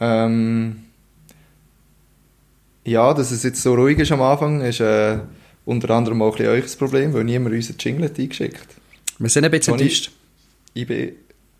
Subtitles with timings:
[0.00, 0.82] Ähm,
[2.84, 5.18] ja, dass es jetzt so ruhig ist am Anfang, ist äh,
[5.64, 8.68] unter anderem auch ein bisschen euch das Problem, weil niemand unseren Jingle hat eingeschickt
[9.18, 10.12] Wir sind ein bisschen Toni, enttäuscht.
[10.74, 11.12] Ich bin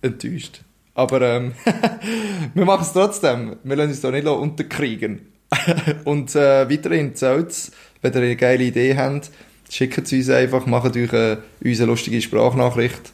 [0.02, 0.60] enttäuscht.
[0.94, 1.52] Aber ähm,
[2.54, 3.56] wir machen es trotzdem.
[3.64, 5.32] Wir lassen uns da nicht unterkriegen.
[6.04, 7.72] Und äh, weiterhin zählt
[8.02, 9.30] wenn ihr eine geile Idee habt,
[9.70, 13.12] schickt es uns einfach, macht euch äh, uns eine lustige Sprachnachricht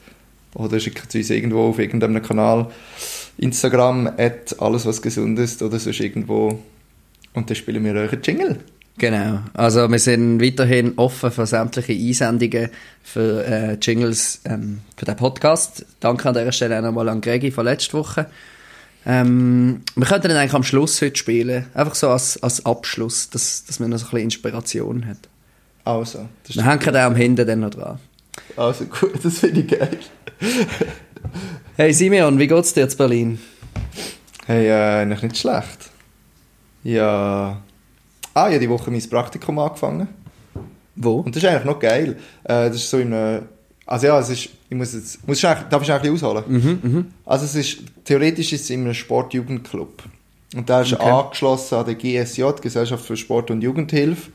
[0.55, 2.71] oder schickt es uns irgendwo auf irgendeinem Kanal.
[3.39, 6.61] Instagram, at alles was gesund ist oder sonst irgendwo.
[7.35, 8.59] Und dann spielen wir euch einen Jingle.
[8.99, 9.41] Genau.
[9.55, 12.69] Also wir sind weiterhin offen für sämtliche Einsendungen
[13.03, 15.87] für äh, Jingles ähm, für den Podcast.
[16.01, 18.27] Danke an dieser Stelle auch nochmal an Gregi von letzter Woche.
[19.05, 21.67] Ähm, wir könnten dann eigentlich am Schluss heute spielen.
[21.75, 25.19] Einfach so als, als Abschluss, dass, dass man noch so ein bisschen Inspiration hat.
[25.85, 27.99] Also, das Wir hängen den am Hinten dann noch dran.
[28.57, 29.99] also gut, das finde ich geil.
[31.77, 33.39] Hey Simeon, wie geht's dir in Berlin?
[34.47, 35.91] Hey, äh, eigentlich nicht schlecht.
[36.85, 37.63] Ja.
[38.35, 40.09] Ah, ich habe die Woche mein Praktikum angefangen.
[40.97, 41.21] Wo?
[41.21, 42.17] Und das ist eigentlich noch geil.
[42.45, 43.43] Äh, das ist so in einem.
[43.87, 44.49] Also ja, es ist.
[44.69, 45.27] Ich muss jetzt.
[45.27, 46.45] Muss ich eigentlich, darf ich eigentlich ausholen?
[46.47, 47.79] Mhm, Also es ist.
[48.05, 50.03] Theoretisch ist es in einem Sportjugendclub.
[50.55, 51.09] Und der ist Okay.
[51.11, 54.31] angeschlossen an der GSJ, Gesellschaft für Sport und Jugendhilfe,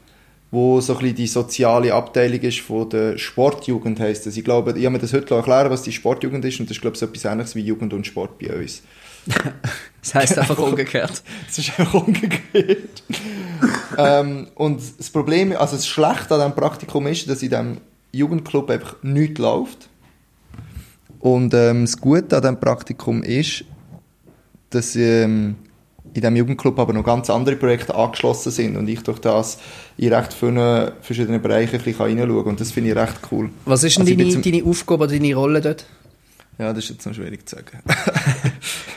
[0.50, 4.38] wo so ein bisschen die soziale Abteilung ist von der Sportjugend heisst das.
[4.38, 6.82] Ich glaube, ich habe mir das heute erklären, was die Sportjugend ist und das ist
[6.82, 8.82] glaube ich so etwas ähnliches wie Jugend und Sport bei uns.
[10.02, 11.22] Das heisst einfach umgekehrt.
[11.50, 13.04] Es ist einfach umgekehrt.
[13.98, 17.78] ähm, und das Problem, also das Schlechte an diesem Praktikum ist, dass in diesem
[18.14, 19.90] Jugendclub einfach nichts läuft.
[21.20, 23.66] Und ähm, das Gute an diesem Praktikum ist,
[24.70, 25.56] dass ähm,
[26.18, 29.60] in diesem Jugendclub aber noch ganz andere Projekte angeschlossen sind und ich durch das
[29.98, 32.46] in recht vielen verschiedenen Bereichen ein bisschen reinschauen kann.
[32.48, 33.50] Und das finde ich recht cool.
[33.66, 35.86] Was ist denn Also deine, zum- deine Aufgabe oder deine Rolle dort?
[36.60, 37.78] Ja, das ist jetzt noch schwierig zu sagen.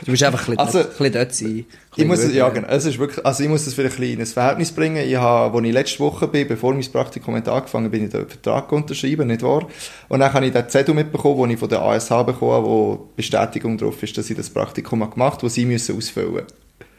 [0.03, 1.47] Du musst einfach ein bisschen, Also, ein bisschen dort sein.
[1.47, 2.67] ein Ich muss, es, ja, genau.
[2.67, 5.07] Es ist wirklich, also ich muss das vielleicht ein bisschen in ein Verhältnis bringen.
[5.07, 8.27] Ich habe, als ich letzte Woche bin, bevor mein Praktikum hat angefangen bin ich den
[8.27, 9.67] Vertrag unterschrieben, nicht wahr?
[10.09, 13.09] Und dann habe ich den Zettel mitbekommen, den ich von der ASH bekommen habe, wo
[13.15, 16.41] Bestätigung darauf ist, dass ich das Praktikum gemacht habe, das sie müssen ausfüllen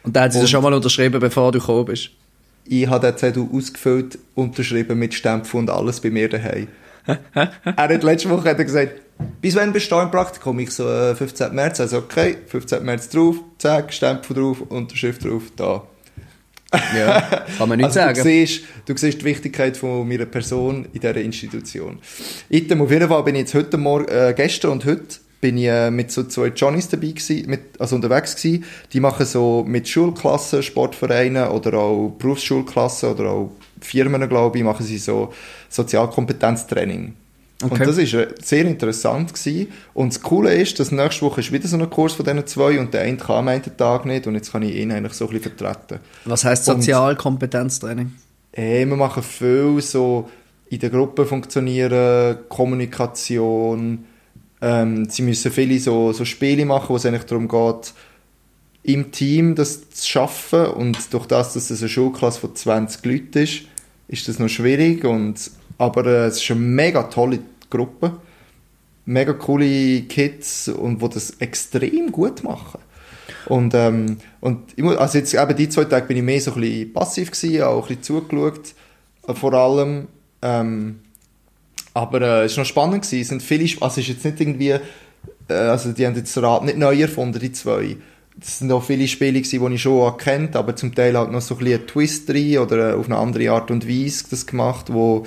[0.02, 2.10] Und dann hat sie das schon mal unterschrieben, bevor du gekommen bist.
[2.64, 6.68] Ich habe den Zettel ausgefüllt, unterschrieben mit Stempel und alles bei mir daheim.
[7.34, 9.00] er hat letzte Woche hat er gesagt,
[9.40, 10.58] bis wann bist du da im Praktikum?
[10.60, 11.54] Ich so, äh, 15.
[11.54, 11.80] März.
[11.80, 12.84] Also, okay, 15.
[12.84, 15.82] März drauf, zack, Stempel drauf, Unterschrift drauf, da.
[16.96, 17.20] Ja,
[17.58, 18.14] kann man nicht also sagen.
[18.16, 21.98] Du siehst, du siehst die Wichtigkeit von meiner Person in dieser Institution.
[22.48, 25.66] Item, auf jeden Fall bin ich jetzt heute Morgen, äh, gestern und heute bin ich
[25.66, 28.64] äh, mit so zwei Johnnies dabei gewesen, mit, also unterwegs gewesen.
[28.92, 33.50] Die machen so mit Schulklassen, Sportvereinen oder auch Berufsschulklassen oder auch
[33.80, 35.32] Firmen, glaube ich, machen sie so
[35.68, 37.14] Sozialkompetenztraining.
[37.62, 37.84] Und Okay.
[37.84, 39.68] das ist äh, sehr interessant gewesen.
[39.94, 42.78] Und das Coole ist, dass nächste Woche ist wieder so ein Kurs von diesen zwei
[42.78, 45.26] und der eine kann am einen Tag nicht und jetzt kann ich ihn eigentlich so
[45.28, 46.00] ein bisschen vertreten.
[46.24, 48.12] Was heisst Und- Sozialkompetenztraining?
[48.52, 50.28] Hey, wir machen viel so
[50.70, 54.04] in der Gruppe funktionieren, Kommunikation.
[54.62, 57.92] Ähm, sie müssen viele so, so Spiele machen, wo es eigentlich darum geht,
[58.84, 60.66] im Team das zu schaffen.
[60.66, 63.62] Und durch das, dass es eine Schulklasse von 20 Leuten ist,
[64.06, 65.04] ist das noch schwierig.
[65.04, 68.12] Und, aber äh, es ist eine mega tolle Gruppe.
[69.04, 72.80] Mega coole Kids und die das extrem gut machen.
[73.46, 76.54] Und, ähm, und ich muss, also jetzt eben die zwei Tage bin ich mehr so
[76.54, 78.74] ein bisschen passiv gewesen, auch ein bisschen zugeschaut,
[79.26, 80.06] äh, vor allem.
[80.40, 81.00] Ähm,
[81.94, 83.20] aber äh, es war noch spannend gewesen.
[83.20, 84.70] Es sind viele, Sp- also es ist jetzt nicht irgendwie,
[85.48, 87.96] äh, also die haben jetzt Rad nicht neu erfunden, die zwei.
[88.40, 91.42] Es sind auch viele Spiele gewesen, die ich schon erkannt, aber zum Teil halt noch
[91.42, 94.46] so ein bisschen einen Twist drin oder äh, auf eine andere Art und Weise das
[94.46, 95.24] gemacht, wo,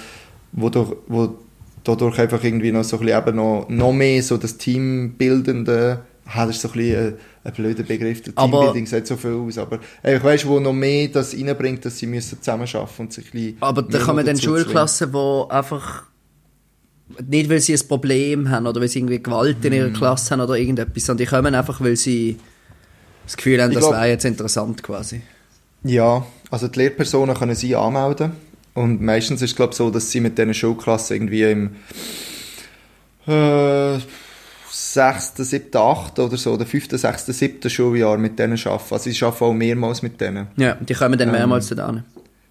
[0.53, 1.35] wo, durch, wo
[1.83, 6.47] dadurch einfach irgendwie noch so ein bisschen eben noch, noch mehr so das Teambildende, ah,
[6.47, 9.57] das ist so ein bisschen ein, ein blöder Begriff, der Teambuilding sieht so viel aus,
[9.59, 13.25] aber äh, ich weiss, wo noch mehr das reinbringt, dass sie müssen zusammenarbeiten und sich
[13.25, 14.39] ein bisschen Aber da kann man dann.
[14.39, 16.03] Schulklassen, die einfach
[17.27, 19.77] nicht, weil sie ein Problem haben oder weil sie irgendwie Gewalt in Mhm.
[19.79, 22.37] ihrer Klasse haben oder irgendetwas, sondern die kommen einfach, weil sie
[23.25, 25.21] das Gefühl haben, Ich das glaub- wäre jetzt interessant quasi.
[25.83, 28.31] Ja, also die Lehrpersonen können sie anmelden.
[28.73, 31.75] Und meistens ist es glaube so, dass sie mit diesen Schulklassen irgendwie im
[33.27, 33.99] äh,
[34.69, 36.19] 6., 7., 8.
[36.19, 37.69] oder so, oder 5., 6., 7.
[37.69, 38.93] Schuljahr mit denen arbeiten.
[38.93, 40.47] Also sie arbeiten auch mehrmals mit denen.
[40.57, 41.35] Ja, die kommen dann Ähm.
[41.35, 42.03] mehrmals da hin.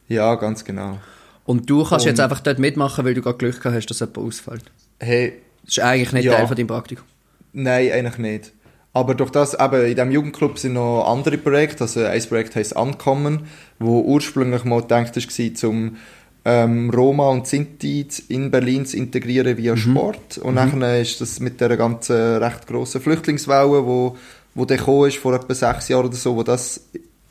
[0.09, 0.99] Ja, ganz genau.
[1.45, 4.01] Und du kannst Und- jetzt einfach dort mitmachen, weil du gerade Glück gehabt hast, dass
[4.01, 4.63] jemand ausfällt.
[4.99, 5.35] Hey,
[5.67, 6.35] Das ist eigentlich nicht Ja.
[6.35, 7.05] Teil von deinem Praktikum.
[7.53, 8.53] Nein, eigentlich nicht.
[8.93, 11.85] Aber durch das, eben, in diesem Jugendclub sind noch andere Projekte.
[11.85, 13.47] Also ein Projekt heisst Ankommen,
[13.79, 15.97] wo ursprünglich mal gedacht war, zum
[16.45, 20.37] ähm, Roma und Sinti in Berlin zu integrieren via Sport.
[20.39, 24.17] Und nachher ist das mit der ganzen recht grossen Flüchtlingswelle, wo,
[24.55, 26.83] wo der gekommen ist, vor etwa sechs Jahren oder so, wo das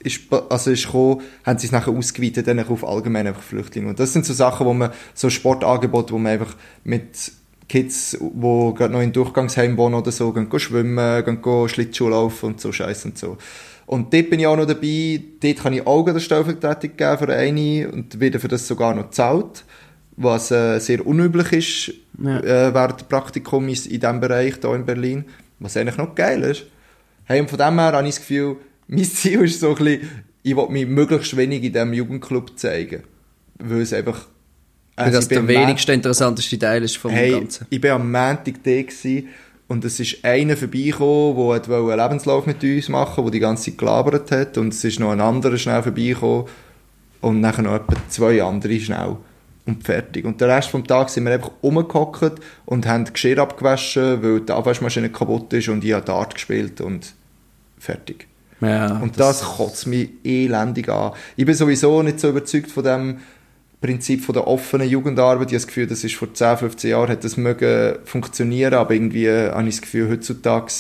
[0.04, 3.90] ist, also ist gekommen, haben sie es nachher ausgeweitet dann auf allgemein einfach Flüchtlinge.
[3.90, 7.32] Und das sind so Sachen, wo man, so Sportangebote, wo man einfach mit
[7.70, 12.62] Kids, die gerade noch in Durchgangsheim wohnen oder so, gehen, schwimmen, gehen, Schlittschuh laufen und
[12.62, 13.38] so Scheiß und so.
[13.86, 17.34] Und dort bin ich auch noch dabei, dort kann ich auch eine Stellvertretung geben für
[17.34, 19.66] eine und werde für das sogar noch gezahlt,
[20.16, 22.40] was äh, sehr unüblich ist Ja.
[22.40, 25.26] äh, während des Praktikums in diesem Bereich hier in Berlin,
[25.60, 26.66] was eigentlich noch geil ist.
[27.26, 30.10] Hey, und von dem her habe ich das Gefühl, mein Ziel ist so ein bisschen,
[30.44, 33.04] ich will mich möglichst wenig in diesem Jugendclub zeigen.
[33.60, 34.28] Weil es einfach...
[34.96, 37.66] Weil also das der wenigste interessanteste Teil ist vom Hey, Ganzen.
[37.70, 38.72] ich bin am Montag da
[39.68, 43.72] und es ist einer vorbeigekommen, der wollte einen Lebenslauf mit uns machen, der die ganze
[43.72, 46.46] Zeit gelabert hat und es ist noch ein anderer schnell vorbeigekommen
[47.22, 49.18] und nachher noch etwa zwei andere schnell
[49.66, 50.26] und fertig.
[50.26, 54.52] Und den Rest vom Tag sind wir einfach rumgehockt und haben Geschirr abgewaschen, weil die
[54.52, 57.14] Abwaschmaschine kaputt ist und ich habe Dart gespielt und
[57.80, 58.28] fertig.
[58.64, 61.14] Ja, Und das, kotzt mich elendig an.
[61.36, 63.18] Ich bin sowieso nicht so überzeugt von dem
[63.82, 65.48] Prinzip von der offenen Jugendarbeit.
[65.48, 68.94] Ich habe das Gefühl, das ist vor 10, 15 Jahren hat das mögen funktionieren, aber
[68.94, 70.72] irgendwie habe ich das Gefühl, heutzutage,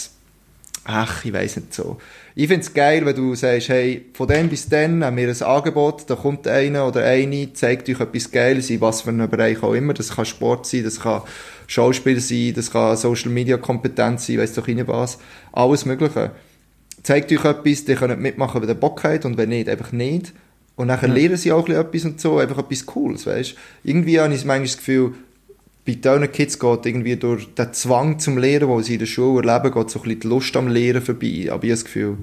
[0.85, 1.97] ach, ich weiß nicht so.
[2.33, 5.41] Ich finde es geil, wenn du sagst, hey, von dem bis dann haben wir ein
[5.43, 9.61] Angebot, da kommt einer oder eine, zeigt euch etwas Geiles, in was für einem Bereich
[9.61, 9.93] auch immer.
[9.93, 11.23] Das kann Sport sein, das kann
[11.67, 15.19] Schauspiel sein, das kann Social Media Kompetenz sein, weiss doch nicht was.
[15.51, 16.31] Alles Mögliche
[17.03, 20.33] zeigt euch etwas, die könnt mitmachen, wenn ihr Bock habt und wenn nicht, einfach nicht.
[20.75, 24.45] Und nachher lernen sie auch etwas und so, einfach etwas Cooles, weißt Irgendwie habe ich
[24.45, 25.13] manchmal das Gefühl,
[25.85, 29.47] bei diesen Kids geht irgendwie durch den Zwang zum Lehren, den sie in der Schule
[29.47, 31.27] erleben, geht so ein bisschen die Lust am Lehren vorbei.
[31.27, 32.17] Aber ich habe das Gefühl,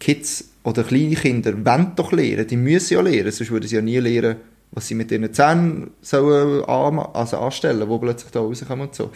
[0.00, 3.82] Kids oder kleine Kinder wollen doch lehren, die müssen ja lehren, sonst würden sie ja
[3.82, 4.36] nie lernen,
[4.74, 9.10] was sie mit ihren Zähnen sollen an, also anstellen, wo plötzlich da rauskommen und so.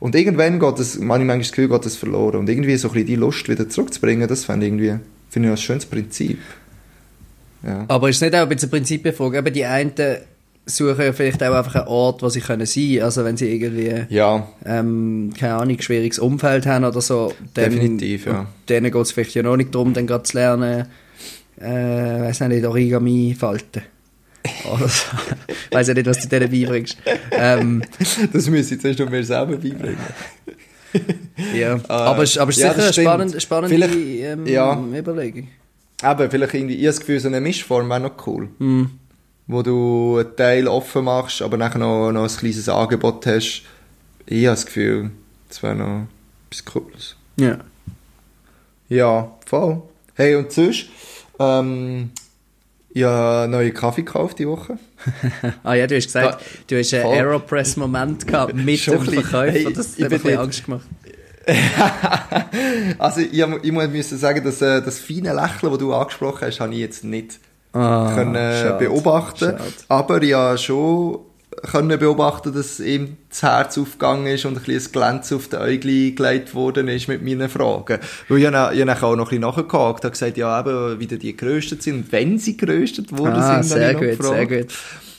[0.00, 2.40] Und irgendwann geht das, manchmal das Gefühl, geht das verloren.
[2.40, 4.98] Und irgendwie so ein bisschen die Lust wieder zurückzubringen, das fände ich irgendwie,
[5.30, 6.38] finde ich ein schönes Prinzip.
[7.64, 7.84] Ja.
[7.88, 9.38] Aber ist es nicht auch ein bisschen eine Prinzipienfrage?
[9.38, 9.92] Eben die einen
[10.66, 14.06] suchen ja vielleicht auch einfach einen Ort, wo sie können sein Also wenn sie irgendwie,
[14.08, 17.32] Ja, ähm, keine Ahnung, schwieriges Umfeld haben oder so.
[17.54, 18.46] Dann, Definitiv, ja.
[18.68, 20.86] Denen geht es vielleicht ja noch nicht darum, dann gerade zu lernen,
[21.60, 23.82] äh, weiss nicht, Origami falten.
[24.64, 25.06] Oder so.
[25.70, 26.96] weiss ja nicht, was du denen beibringst.
[27.30, 27.82] Ähm,
[28.32, 29.98] das müsste ich zuerst noch mir selber beibringen.
[31.54, 31.80] ja.
[31.88, 34.78] aber es aber es ist ja, sicher eine spannende, spannende ähm, ja.
[34.78, 35.48] Überlegung.
[36.02, 38.48] Eben, vielleicht irgendwie, ich habe das Gefühl, so eine Mischform wäre noch cool.
[38.58, 38.90] Hm.
[39.46, 43.62] Wo du einen Teil offen machst, aber nachher noch, noch ein kleines Angebot hast.
[44.26, 45.10] Ich habe das Gefühl,
[45.48, 46.06] das wäre noch
[46.50, 47.16] etwas Cooles.
[47.36, 47.58] Ja.
[48.88, 49.82] Ja, voll.
[50.14, 50.86] Hey, und sonst,
[51.38, 52.10] ähm,
[52.94, 54.78] ich habe neue Kaffee gekauft die Woche.
[55.62, 57.04] Ah ja, du hast gesagt, Ja, du hast einen.
[57.06, 59.00] Aeropress-Moment gehabt mit dem.
[59.02, 59.52] Verkäufer.
[59.52, 60.86] Hey, das ich hat mir ein bisschen Angst gemacht.
[62.98, 63.32] also, ich,
[63.62, 67.04] ich muss sagen, dass äh, das feine Lächeln, das du angesprochen hast, habe ich jetzt
[67.04, 67.38] nicht
[67.72, 69.44] Ah, können äh, schade, beobachten.
[69.50, 69.60] schade.
[69.88, 71.18] Aber habe schon
[71.70, 75.56] können beobachten, dass ihm das Herz aufgegangen ist und ein bisschen ein Glänz auf die
[75.56, 77.98] Äugel gelegt worden ist mit meinen Fragen.
[78.28, 81.06] Weil ich habe, ich habe auch noch ein bisschen nachgehakt, habe gesagt, ja eben, wie
[81.06, 84.66] die geröstet sind wenn sie geröstet worden Ah, sind, sehr gut, sehr gut.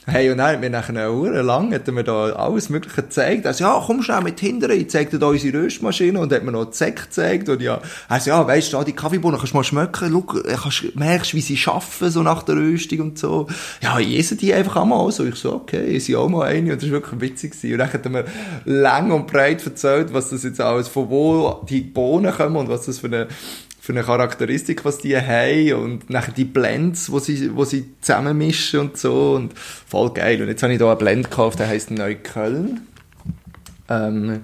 [0.08, 3.44] Hey, und dann hat mir nachher eine Uhr lang hat mir da alles Mögliche gezeigt.
[3.44, 6.44] Er so, ja, komm schnell mit hinten, ich zeig dir da unsere Röstmaschine und hat
[6.44, 9.56] mir noch Säcke gezeigt und ja, er so, ja, weisst du, die Kaffeebohnen kannst du
[9.56, 13.48] mal schmecken, schau, merkst, wie sie arbeiten, so nach der Röstung und so.
[13.82, 15.24] Ja, ich esse die einfach einmal so.
[15.24, 17.72] Ich so, okay, ich sie auch mal eine und das war wirklich witzig gewesen.
[17.72, 18.24] Und dann hat er mir
[18.64, 22.86] lang und breit erzählt, was das jetzt alles, von wo die Bohnen kommen und was
[22.86, 23.26] das für eine
[23.86, 28.80] für eine Charakteristik, was die haben und nachher die Blends, wo sie, wo sie zusammenmischen
[28.80, 30.42] und so und voll geil.
[30.42, 32.80] Und jetzt habe ich da einen Blend gekauft, der heißt Neukölln.
[33.88, 34.40] Ähm,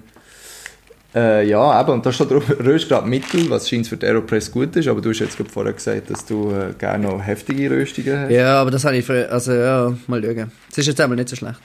[1.13, 4.77] äh, ja, eben, und da steht drauf, Röstgrad Mittel, was scheint für die Aeropress gut
[4.77, 8.17] ist, aber du hast jetzt gerade vorher gesagt, dass du äh, gerne noch heftige Röstungen
[8.17, 8.31] hast.
[8.31, 10.51] Ja, aber das habe ich für, also ja, mal schauen.
[10.71, 11.59] Es ist jetzt einmal nicht so schlecht.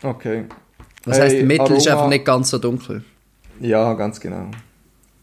[0.00, 0.44] Okay.
[1.04, 3.02] Was Hey, heisst, Mittel ist Aroma- einfach nicht ganz so dunkel.
[3.60, 4.48] Ja, ganz genau.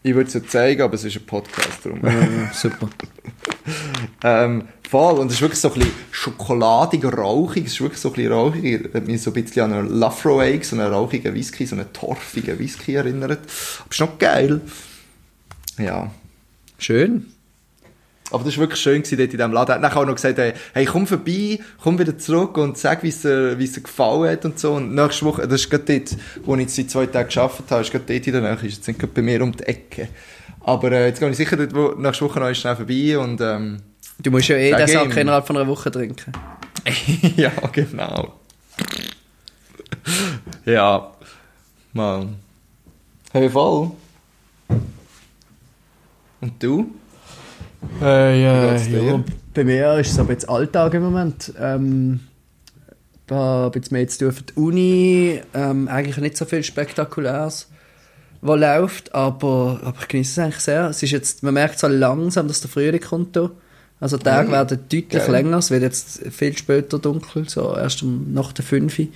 [0.06, 1.98] Ich würde es dir zeigen, aber es ist ein Podcast drum.
[2.02, 2.88] Ja, super.
[4.22, 8.10] Ähm, voll, und es ist wirklich so ein bisschen schokoladig, rauchig, es ist wirklich so
[8.10, 11.64] ein bisschen rauchig, hat mich so ein bisschen an einen Lafroig, so einen rauchigen Whisky,
[11.66, 13.40] so einen torfigen Whisky erinnert.
[13.80, 14.60] Aber ist noch geil.
[15.78, 16.10] Ja.
[16.78, 17.33] Schön.
[18.30, 19.70] Aber das war wirklich schön gewesen, dort in diesem Laden.
[19.70, 23.08] Er hat nachher auch noch gesagt, hey, komm vorbei, komm wieder zurück und sag, wie
[23.08, 24.72] es dir, wie es dir gefallen hat und so.
[24.74, 27.92] Und nächste Woche, das ist gerade dort, wo ich die zwei Tage gearbeitet habe, ist
[27.92, 30.08] gerade dort in der Nähe, ist jetzt gerade bei mir um die Ecke.
[30.60, 33.82] Aber äh, jetzt gehe ich sicher dort, wo, nächste Woche noch schnell vorbei und ähm,
[34.18, 36.32] Du musst ja eh den Sack innerhalb von einer Woche trinken.
[37.36, 38.34] ja, genau.
[40.64, 41.12] ja.
[41.92, 42.28] Mal.
[43.32, 43.90] Hey, voll.
[46.40, 46.94] Und du?
[48.00, 49.02] Äh, dir?
[49.02, 49.24] ja,
[49.54, 51.52] bei mir ist es aber jetzt Alltag im Moment.
[51.60, 52.20] Ähm,
[53.26, 55.40] da habe ich jetzt mehr zu tun für die Uni.
[55.54, 57.68] Ähm, eigentlich nicht so viel Spektakuläres,
[58.42, 60.88] was läuft, aber, aber ich genieße es eigentlich sehr.
[60.88, 63.38] Es ist jetzt, man merkt so langsam, dass der Frühling kommt.
[64.00, 64.52] Also die Tage Mhm.
[64.52, 65.30] werden deutlich Geil.
[65.30, 65.58] länger.
[65.58, 69.06] Es wird jetzt viel später dunkel, so erst um, nach der 5 Uhr.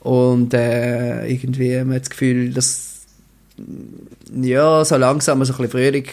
[0.00, 3.00] Und äh, irgendwie haben wir das Gefühl, dass
[4.40, 6.04] ja, so langsam so ein bisschen Frühling,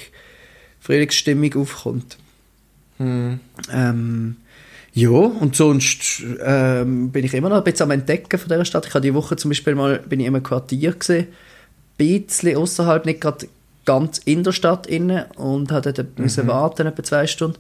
[0.86, 2.18] Frühlingsstimmung aufkommt.
[2.98, 3.40] Hm.
[3.74, 4.36] Ähm,
[4.94, 8.86] ja, und sonst ähm, bin ich immer noch ein bisschen am Entdecken von dieser Stadt.
[8.86, 12.56] Ich habe die Woche zum Beispiel mal bin ich in einem Quartier gesehen, ein bisschen
[12.56, 13.48] außerhalb, nicht gerade
[13.86, 17.58] ganz in der Stadt inne und hatte dort müssen warten etwa zwei Stunden.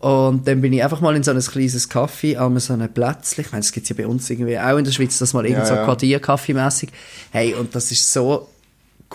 [0.00, 3.44] Und dann bin ich einfach mal in so ein kleines Café an so einem Plätzchen.
[3.44, 5.44] Ich meine, das gibt es ja bei uns irgendwie auch in der Schweiz, das mal
[5.44, 5.84] irgend so Ja, ja.
[5.84, 6.90] Quartierkaffee mäßig.
[7.30, 8.48] Hey, und das ist so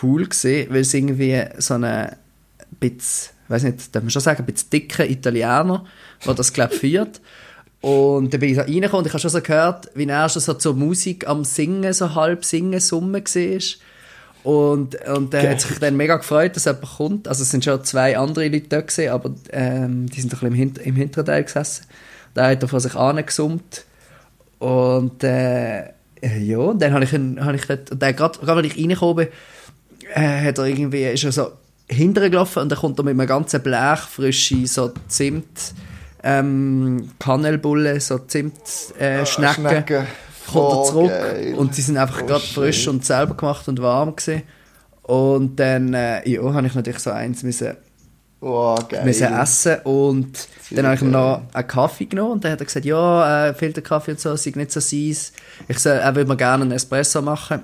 [0.01, 2.17] cool gesehen, weil es irgendwie so eine
[2.75, 5.85] bisschen, weiß nicht, darf man schon sagen, ein bisschen dicker Italiener,
[6.25, 7.21] der das glaube führt.
[7.81, 10.41] Und dann bin ich so reingekommen und ich habe schon so gehört, wie er schon
[10.41, 13.61] so zur Musik am Singen, so halb singen, summen war.
[14.43, 17.27] Und, und der hat sich dann mega gefreut, dass jemand kommt.
[17.27, 20.51] Also es sind schon zwei andere Leute da gewesen, aber ähm, die sind doch ein
[20.51, 21.85] bisschen im, Hint im hinteren Teil gesessen.
[22.33, 23.85] Da hat er von sich angesummt.
[24.59, 25.83] Und äh,
[26.21, 29.15] ja, und dann habe ich, habe ich dort, und dann gerade, gerade wenn ich reingekommen
[29.15, 29.27] bin,
[30.13, 31.51] äh, hat er irgendwie, ist er so
[31.93, 35.73] hinterher gelaufen und dann kommt er mit einem ganzen Blech frische so Zimt,
[36.23, 38.53] ähm, Kanelbulle, so Zimt,
[38.99, 40.07] äh, Schnecken, Schnecken.
[40.51, 41.53] kommt er zurück geil.
[41.55, 44.43] und die sind einfach Oh, gerade frisch und selber gemacht und warm gewesen.
[45.03, 47.75] Und dann, äh, ja, habe ich natürlich so eins müssen,
[48.39, 51.21] Oh, müssen essen und Sehr dann habe ich ihm geil.
[51.21, 54.51] noch einen Kaffee genommen und dann hat er gesagt, ja, äh, Filterkaffee und so, sei
[54.55, 55.31] nicht so seins.
[55.69, 57.61] Ich soll, er würde mir gerne einen Espresso machen.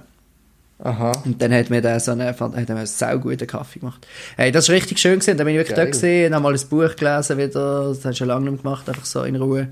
[0.82, 1.12] Aha.
[1.26, 4.08] Und dann hat mir der so einen, hat er mir einen sau guten Kaffee gemacht.
[4.38, 5.38] Hey, das war richtig schön gewesen.
[5.38, 5.86] Dann bin ich wirklich Geil.
[5.86, 7.90] da gesehen, habe mal ein Buch gelesen wieder.
[7.90, 9.68] Das habe ich schon lange nicht gemacht, einfach so in Ruhe.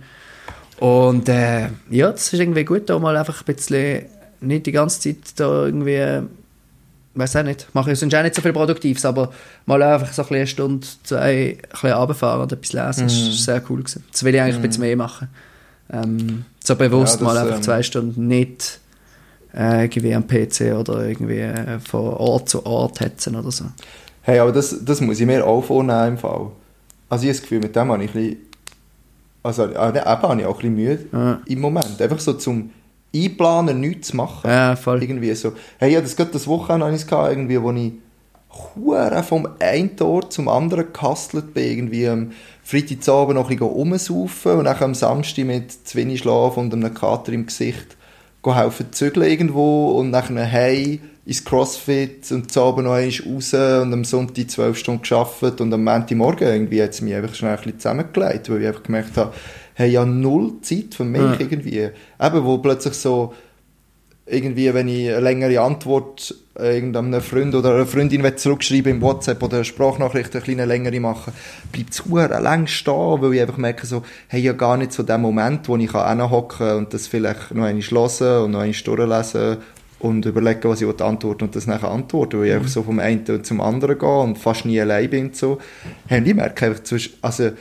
[0.79, 4.05] Und äh, ja, das ist irgendwie gut, da mal einfach ein bisschen
[4.41, 6.27] nicht die ganze Zeit da irgendwie,
[7.15, 9.31] weiß auch nicht, mache ich sonst auch nicht so viel Produktives, aber
[9.65, 13.29] mal einfach so ein eine Stunde, zwei, ein bisschen runterfahren und etwas lesen, das Mhm.
[13.29, 14.03] ist sehr cool gewesen.
[14.11, 15.29] Das will ich eigentlich ein bisschen mehr machen.
[15.91, 18.79] Ähm, so bewusst Ja, das, mal einfach ähm, zwei Stunden nicht
[19.57, 23.65] äh, irgendwie am PC oder irgendwie äh, von Ort zu Ort hetzen oder so.
[24.21, 26.51] Hey, aber das, das muss ich mir auch vornehmen im Fall.
[27.09, 28.37] Also ich habe das Gefühl, mit dem habe ich ein bisschen...
[29.43, 31.41] Also eben habe ich auch ein bisschen Mühe Ja.
[31.45, 32.01] im Moment.
[32.01, 32.71] Einfach so zum
[33.15, 34.49] Einplanen, nichts zu machen.
[34.49, 35.01] Ja, voll.
[35.01, 35.53] Irgendwie so.
[35.77, 37.93] Hey, ja, das gerade das Wochenende hatte ich irgendwie, wo ich
[38.75, 41.63] hure vom einen Ort zum anderen gehustelt bin.
[41.63, 42.31] Irgendwie am
[42.63, 46.93] Freitagabend noch ein bisschen rumsaufen und dann am Samstag mit zu wenig Schlaf und einem
[46.93, 47.95] Kater im Gesicht
[48.55, 53.93] helfen zügeln irgendwo und dann hey ins Crossfit und zu Abend noch einmal raus und
[53.93, 57.57] am Sonntag zwölf Stunden gearbeitet und am Montagmorgen irgendwie hat es mich einfach schnell ein
[57.57, 59.33] bisschen zusammengelegt, weil ich einfach gemerkt habe,
[59.73, 61.35] hey, ja null Zeit für mich Ja.
[61.39, 61.89] irgendwie.
[62.21, 63.33] Eben, wo plötzlich so
[64.29, 69.01] irgendwie, wenn ich eine längere Antwort äh, irgendeinem Freund oder einer Freundin will zurückschreiben im
[69.01, 71.33] WhatsApp oder eine Sprachnachricht eine kleine längere machen,
[71.71, 75.03] bleibt es verdammt lang stehen, weil ich einfach merke so, hey, ja gar nicht so
[75.03, 78.73] der Moment, wo ich hinhocken kann und das vielleicht noch einmal hören und noch einmal
[78.73, 79.57] durchlesen
[79.99, 83.43] und überlegen, was ich antworten und das nachher antworten, weil ich einfach so vom einen
[83.43, 85.59] zum anderen gehe und fast nie allein bin und so.
[86.07, 87.51] Hey, und ich merke einfach, zwischen, also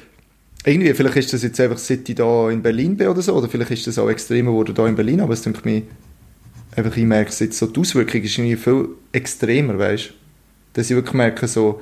[0.65, 3.49] irgendwie, vielleicht ist das jetzt einfach, seit ich da in Berlin bin oder so, oder
[3.49, 5.83] vielleicht ist das auch extremer geworden da in Berlin, aber es denke mir,
[6.77, 10.11] einfach, ich merke es jetzt so, die Auswirkung ist irgendwie viel extremer, weißt?
[10.75, 11.81] Dass ich wirklich merke so,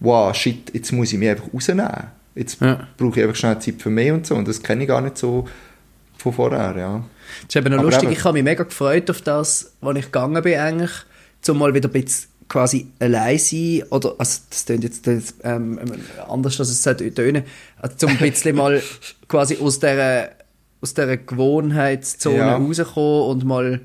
[0.00, 1.88] wow, shit, jetzt muss ich mich einfach rausnehmen.
[2.34, 2.86] Jetzt Ja.
[2.96, 5.18] brauche ich einfach schnell Zeit für mich und so, und das kenne ich gar nicht
[5.18, 5.46] so
[6.16, 7.04] von vorher, ja.
[7.46, 9.90] Das ist eben noch Aber lustig, eben- ich habe mich mega gefreut auf das, wo
[9.92, 10.90] ich gegangen bin eigentlich,
[11.42, 15.78] zum mal wieder ein bisschen quasi allein sein, oder, also das klingt jetzt das, ähm,
[16.28, 17.44] anders, als es sollte tönen,
[17.80, 18.82] also zum ein bisschen mal
[19.28, 20.30] quasi aus dieser,
[20.80, 22.56] aus dieser Gewohnheitszone Ja.
[22.56, 23.80] rauskommen und mal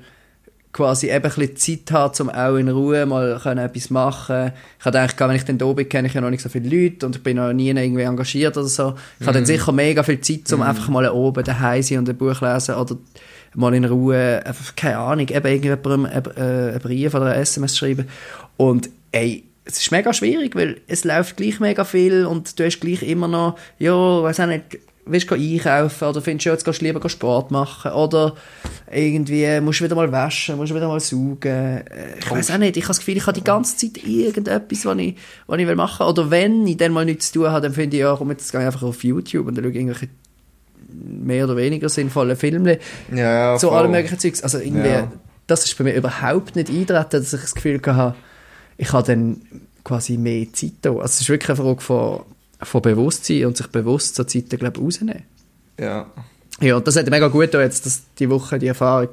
[0.76, 1.56] quasi eben ein bisschen
[1.86, 5.44] Zeit haben, um auch in Ruhe mal können etwas machen Ich habe gedacht, wenn ich
[5.44, 7.50] dann da bin, kenne ich ja noch nicht so viele Leute und ich bin noch
[7.54, 8.94] nie irgendwie engagiert oder so.
[9.18, 12.16] Ich habe dann sicher mega viel Zeit, um einfach mal oben daheim sein und ein
[12.16, 12.94] Buch lesen oder
[13.54, 14.44] mal in Ruhe,
[14.76, 18.06] keine Ahnung, eben irgendjemandem äh, einen Brief oder eine SMS schreiben.
[18.58, 22.80] Und ey, es ist mega schwierig, weil es läuft gleich mega viel und du hast
[22.80, 26.80] gleich immer noch, ja, weiß auch nicht, willst du einkaufen oder findest du, jetzt gehst
[26.80, 28.34] du lieber Sport machen oder
[28.92, 31.82] irgendwie musst du wieder mal waschen, musst du wieder mal saugen.
[32.18, 34.98] Ich weiß auch nicht, ich habe das Gefühl, ich habe die ganze Zeit irgendetwas, was
[34.98, 37.72] ich, was ich will machen Oder wenn ich dann mal nichts zu tun habe, dann
[37.72, 40.08] finde ich, ja, komm, jetzt gehe ich einfach auf YouTube und dann schaue ich irgendwelche
[40.92, 42.78] mehr oder weniger sinnvolle Filme
[43.12, 43.16] Ja,
[43.52, 43.78] ja, so voll.
[43.78, 44.42] alle möglichen Zeugs.
[44.42, 45.10] Also irgendwie, Ja.
[45.46, 48.14] das ist bei mir überhaupt nicht eintreten, dass ich das Gefühl hatte,
[48.76, 49.42] ich habe dann
[49.84, 50.90] quasi mehr Zeit da.
[50.90, 52.20] Also es ist wirklich eine Frage von,
[52.62, 55.22] von Bewusstsein und sich bewusst so Zeiten, glaube ich, rausnehmen.
[55.78, 56.10] Ja.
[56.60, 59.10] Ja, und das hat mega gut da jetzt, dass die Woche, die Erfahrung.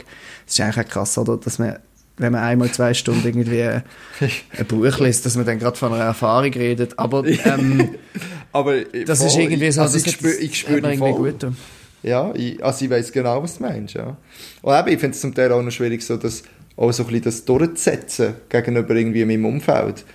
[0.47, 1.35] Es ist eigentlich auch krass, oder?
[1.35, 1.77] Dass man,
[2.17, 3.63] wenn man einmal zwei Stunden irgendwie
[4.57, 6.97] ein Buch liest, dass man dann gerade von einer Erfahrung redet.
[6.97, 7.95] Aber ähm,
[8.53, 11.13] Aber das voll, ist irgendwie so, also das ich spüre ich irgendwie voll.
[11.13, 11.57] gut getan.
[12.03, 14.15] Ja, ich, also ich weiß genau, was du meinst, ja.
[14.61, 16.43] Und eben, ich finde es zum Teil auch noch schwierig, so das,
[16.77, 20.05] auch so ein bisschen das durchzusetzen gegenüber irgendwie meinem Umfeld.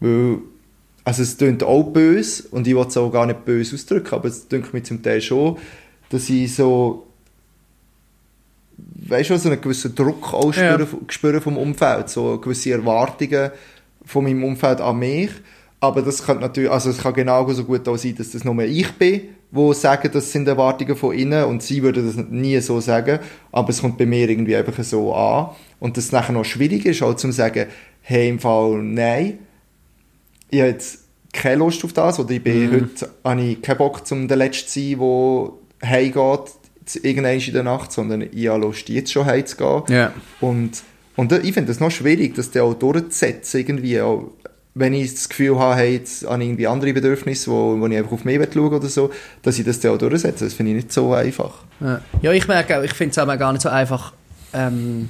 [0.00, 0.38] Weil,
[1.04, 4.28] also es klingt auch böse und ich will es auch gar nicht böse ausdrücken, aber
[4.28, 5.58] es klingt mir zum Teil schon,
[6.10, 7.06] dass ich so,
[9.08, 10.74] weißt du, so einen gewissen Druck auch Ja.
[10.74, 13.50] spüre, spüre vom Umfeld, so gewisse Erwartungen
[14.04, 15.30] von meinem Umfeld an mich.
[15.80, 18.90] Aber das kann natürlich, also es kann genauso gut auch sein, dass das nur ich
[18.92, 19.20] bin,
[19.50, 23.18] wo sagen, das sind Erwartungen von ihnen und sie würden das nie so sagen,
[23.52, 27.02] aber es kommt bei mir irgendwie einfach so an und das nachher noch schwierig ist,
[27.02, 27.66] auch zu sagen,
[28.00, 29.38] hey, im Fall nein,
[30.54, 31.00] ich habe jetzt
[31.32, 34.66] keine Lust auf das oder ich bin heute, habe ich keinen Bock, zum der Letzte
[34.66, 34.98] zu sein,
[35.82, 36.52] der heimgeht,
[37.02, 39.82] irgendwann in der Nacht, sondern ich habe Lust, jetzt schon heimzugehen.
[39.88, 40.12] Ja.
[40.40, 40.82] Und,
[41.16, 44.30] und ich finde es noch schwierig, das dann auch durchzusetzen, irgendwie, auch
[44.74, 47.96] wenn ich das Gefühl habe, hey, jetzt habe ich irgendwie andere Bedürfnisse, wo, wo ich
[47.96, 49.10] einfach auf mich schaue oder so,
[49.42, 50.44] dass ich das dann auch durchsetze.
[50.44, 51.62] Das finde ich nicht so einfach.
[51.80, 54.12] Ja, ja ich merke auch, ich finde es auch gar nicht so einfach,
[54.52, 55.08] ähm,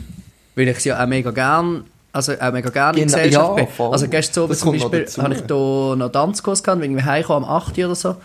[0.55, 1.85] weil ich es ja auch mega gern,
[2.15, 3.93] also auch mega gerne in Genau, Gesellschaft ja, bin.
[3.93, 7.57] Also gestern Abend zum Beispiel habe ich da noch Tanzkurs gehabt, wenn ich heimkomme am
[7.57, 8.17] 8 Uhr oder so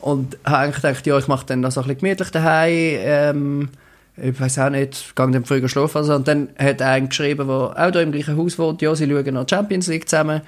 [0.00, 3.68] und habe eigentlich gedacht, ja, ich mache dann noch so ein bisschen gemütlich daheim, ähm,
[4.16, 6.14] ich weiß auch nicht, gehe dann früher schlafen oder so.
[6.14, 9.34] und dann hat einer geschrieben, der auch da im gleichen Haus wohnt, ja, sie schauen
[9.34, 10.42] noch Champions League zusammen,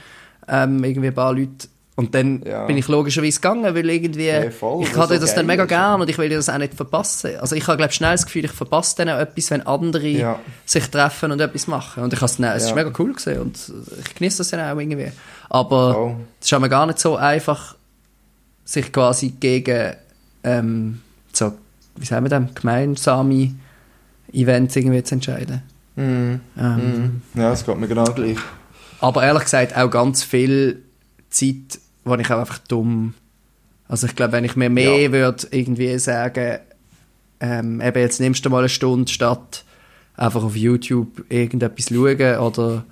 [0.49, 2.67] ähm, irgendwie ein paar Leute und dann Ja.
[2.67, 6.01] bin ich logischerweise gegangen, weil irgendwie, Ja, voll, ich hatte das geil dann mega gern
[6.01, 7.37] und ich will das auch nicht verpassen.
[7.41, 10.41] Also ich habe, glaube schnell das Gefühl, ich verpasse dann auch etwas, wenn andere Ja.
[10.67, 12.03] sich treffen und etwas machen.
[12.03, 13.57] Und ich habe es es ist mega cool gesehen und
[14.05, 15.13] ich genieße das dann auch irgendwie.
[15.51, 17.77] Aber es ist aber gar nicht so einfach,
[18.65, 19.93] sich quasi gegen
[20.43, 21.01] ähm,
[21.33, 21.53] so,
[21.97, 23.55] wie sagen wir das, gemeinsame
[24.33, 25.63] Events irgendwie zu entscheiden.
[25.97, 26.41] Mhm.
[26.59, 27.41] Ähm, Mhm.
[27.41, 28.39] Ja, es geht mir genau gleich.
[29.01, 30.83] aber ehrlich gesagt auch ganz viel
[31.31, 33.15] Zeit, wo ich auch einfach dumm.
[33.89, 35.13] Also ich glaube, wenn ich mir mehr Ja.
[35.13, 36.59] würde irgendwie sagen,
[37.41, 39.65] ähm, eben jetzt nimmst du mal eine Stunde statt
[40.17, 42.85] einfach auf YouTube irgendetwas schauen oder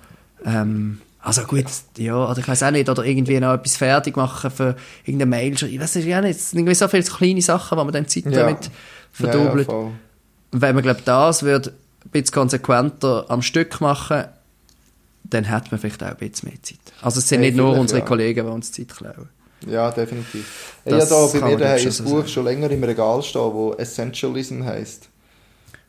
[0.45, 1.63] ähm, also gut,
[1.97, 5.53] ja, oder ich weiß auch nicht, oder irgendwie noch etwas fertig machen für irgendeine Mail.
[5.53, 7.93] Ich weiß nicht, ja nicht, es sind irgendwie so viele so kleine Sachen, wo man
[7.93, 8.31] dann Zeit Ja.
[8.31, 8.69] damit
[9.13, 9.69] verdoppelt.
[9.69, 9.91] Ja, ja,
[10.51, 14.25] wenn man glaubt, das wird ein bisschen konsequenter am Stück machen,
[15.33, 16.79] dann hat man vielleicht auch ein bisschen mehr Zeit.
[17.01, 18.05] Also es sind Hey, nicht nur unsere ja.
[18.05, 19.29] Kollegen, die uns Zeit klauen.
[19.67, 20.75] Ja, definitiv.
[20.83, 22.27] Ich Das habe da bei mir daheim ein so Buch sagen.
[22.27, 25.09] schon länger im Regal stehen, wo Essentialism heisst.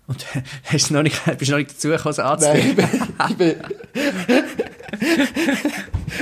[0.06, 0.24] Und
[0.64, 2.18] hast du noch nicht, bist du noch nicht dazu gekommen, es?
[2.18, 2.88] Nein, ich bin,
[3.30, 3.54] ich bin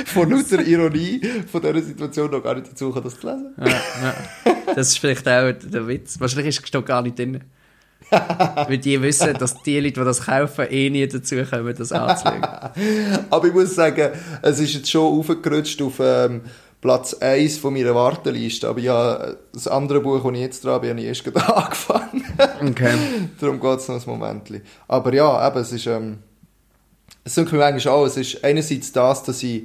[0.06, 3.54] von lauter Ironie von dieser Situation noch gar nicht dazu gekommen, das zu lesen.
[3.58, 4.74] Ja, ja.
[4.74, 6.18] Das ist vielleicht auch der Witz.
[6.20, 7.42] Wahrscheinlich ist es gar nicht drin.
[8.68, 12.44] Weil die wissen, dass die Leute, die das kaufen, eh nie dazu kommen, das anzulegen.
[13.30, 14.10] Aber ich muss sagen,
[14.42, 16.42] es ist jetzt schon aufgerutscht auf ähm,
[16.80, 18.68] Platz 1 von meiner Warteliste.
[18.68, 22.24] Aber ja, das andere Buch, das ich jetzt dran bin, habe ich erst gerade angefangen.
[22.60, 22.94] Okay.
[23.40, 24.50] Darum geht es noch ein Moment.
[24.88, 26.18] Aber ja, eben, es ist, ähm,
[27.24, 29.64] es denke mir eigentlich auch, es ist einerseits das, dass ich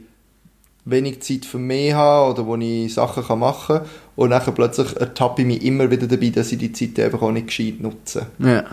[0.86, 4.94] wenig Zeit für mich habe oder wo ich Sachen kann machen kann und dann plötzlich
[4.98, 8.28] ertappe ich mich immer wieder dabei, dass ich die Zeit einfach auch nicht gescheit nutze.
[8.40, 8.66] Ja.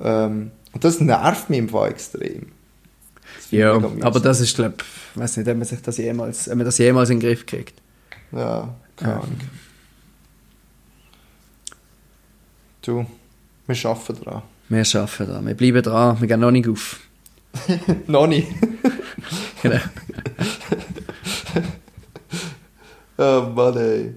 [0.00, 2.46] Ähm, und das nervt mich im Fall extrem.
[3.50, 6.64] Ja, aber das ist, glaube ich, weiß nicht, ob man sich das jemals, ob man
[6.64, 7.74] das jemals in den Griff kriegt.
[8.32, 9.18] Ja, keine Ja.
[9.18, 9.40] Ahnung.
[12.82, 13.06] Du,
[13.66, 14.42] wir arbeiten dran.
[14.68, 17.00] Wir arbeiten da, wir bleiben dran, wir gehen noch nicht auf.
[18.06, 18.48] Noch nicht.
[19.62, 19.78] Genau.
[23.16, 24.14] Oh Mann, ey.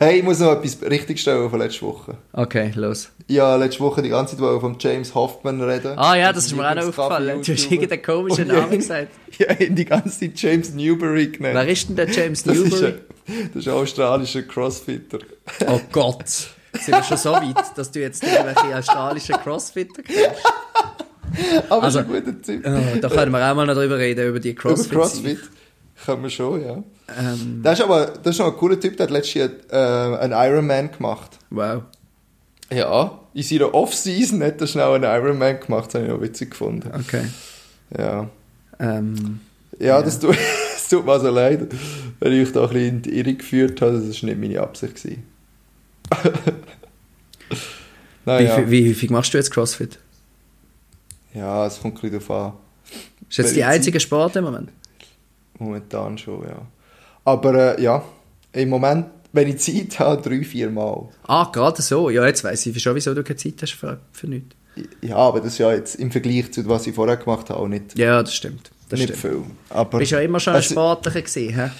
[0.00, 2.16] Hey, ich muss noch etwas richtig stellen von letzter Woche.
[2.32, 3.08] Okay, los.
[3.36, 5.98] Habe letzte Woche die ganze Zeit von James Hoffman reden.
[5.98, 7.42] Ah ja, das ist mir auch noch aufgefallen.
[7.42, 9.08] Du hast irgendeinen komischen Namen gesagt.
[9.38, 11.54] Ja, ihn die ganze Zeit James Newbury genannt.
[11.54, 12.86] Wer ist denn der James das, ist Newbury?
[13.26, 15.18] ein, das ist ein australischer Crossfitter.
[15.66, 16.26] Oh Gott.
[16.26, 20.42] Sind wir schon so weit, dass du jetzt irgendwelche australischen Crossfitter kennst?
[21.70, 22.64] Aber Also- ist ein guter Typ.
[22.66, 25.38] Oh, da können wir auch mal noch drüber reden, über die Über Crossfit.
[26.08, 26.82] Können wir schon, ja.
[27.18, 30.16] Ähm, Das ist aber das ist noch ein cooler Typ, der hat letztes Jahr äh,
[30.18, 31.38] einen Ironman gemacht.
[31.50, 31.82] wow.
[32.70, 36.50] Ja, in seiner Off-Season hat er schnell einen Ironman gemacht, das habe ich noch witzig
[36.52, 36.90] gefunden.
[36.98, 37.24] Okay.
[37.98, 38.28] Ja,
[38.80, 39.40] Ähm,
[39.78, 40.02] ja, Ja.
[40.02, 40.36] Das, tut,
[40.74, 41.66] das tut mir also leid,
[42.20, 43.92] wenn ich euch da ein bisschen in die Irre geführt habe.
[43.92, 44.94] Das war nicht meine Absicht.
[44.96, 45.22] gewesen.
[48.24, 49.98] wie, viel- wie häufig machst du jetzt Crossfit?
[51.34, 52.58] ja, es kommt ein bisschen darauf an.
[53.30, 54.70] Ist jetzt die einzige Sport im Moment?
[55.58, 56.60] Momentan schon, ja.
[57.24, 58.02] Aber äh, ja,
[58.52, 61.08] im Moment, wenn ich Zeit habe, drei, vier Mal.
[61.26, 62.08] Ah, gerade so.
[62.10, 64.54] Ja, jetzt weiss ich schon, wieso du keine Zeit hast für, für nichts.
[65.02, 67.68] Ja, aber das ist ja jetzt im Vergleich zu was ich vorher gemacht habe auch
[67.68, 68.70] nicht, Ja, das stimmt.
[68.88, 69.34] Das nicht stimmt.
[69.34, 69.42] viel.
[69.70, 71.70] Aber, bist ja immer schon ein Also- Sportlicher gewesen, hä?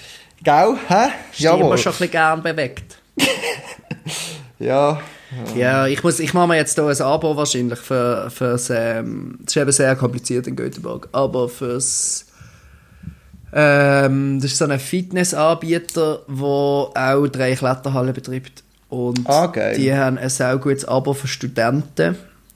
[0.43, 0.75] Gell?
[0.87, 0.93] Hä?
[0.95, 1.77] Hast dich immer Jawohl.
[1.77, 2.97] schon ein bisschen gern bewegt.
[4.59, 4.99] Ja,
[5.55, 9.55] Ja, ich, muss, ich mache mir jetzt hier ein Abo wahrscheinlich für, fürs, ähm, das
[9.55, 12.25] ist eben sehr kompliziert in Göteborg, aber fürs,
[13.53, 18.63] ähm, das ist so ein Fitnessanbieter, der auch drei Kletterhallen betreibt.
[18.89, 19.75] Und Ah, geil.
[19.77, 22.15] die haben ein sehr gutes Abo für Studenten,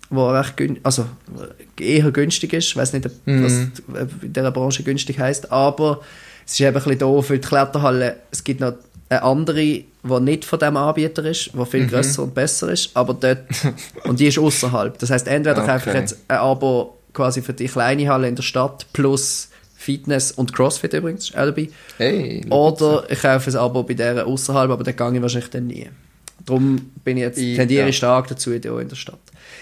[0.10, 1.06] wo recht gün also
[1.80, 2.68] eher günstig ist.
[2.70, 3.44] Ich weiß nicht, ob Mhm.
[3.44, 3.54] was
[4.24, 6.02] in dieser Branche günstig heißt, aber
[6.46, 8.18] es ist eben ein bisschen doof für die Kletterhalle.
[8.32, 8.74] Es gibt noch
[9.10, 9.86] eine andere, die
[10.22, 11.66] nicht von diesem Anbieter ist, die Mhm.
[11.68, 13.40] viel grösser und besser ist, aber dort,
[14.06, 14.98] und die ist außerhalb.
[14.98, 15.68] Das heißt, entweder Okay.
[15.72, 19.50] kaufe ich jetzt ein Abo quasi für die kleine Halle in der Stadt plus
[19.84, 21.70] Fitness und Crossfit übrigens, ist auch dabei.
[21.98, 22.46] hey.
[22.50, 25.90] Oder ich kaufe ein Abo bei der außerhalb, aber dann gehe ich wahrscheinlich dann nie.
[26.46, 27.98] Darum bin ich jetzt, Ich- tendiere ich ja.
[27.98, 29.20] stark dazu, in der Stadt.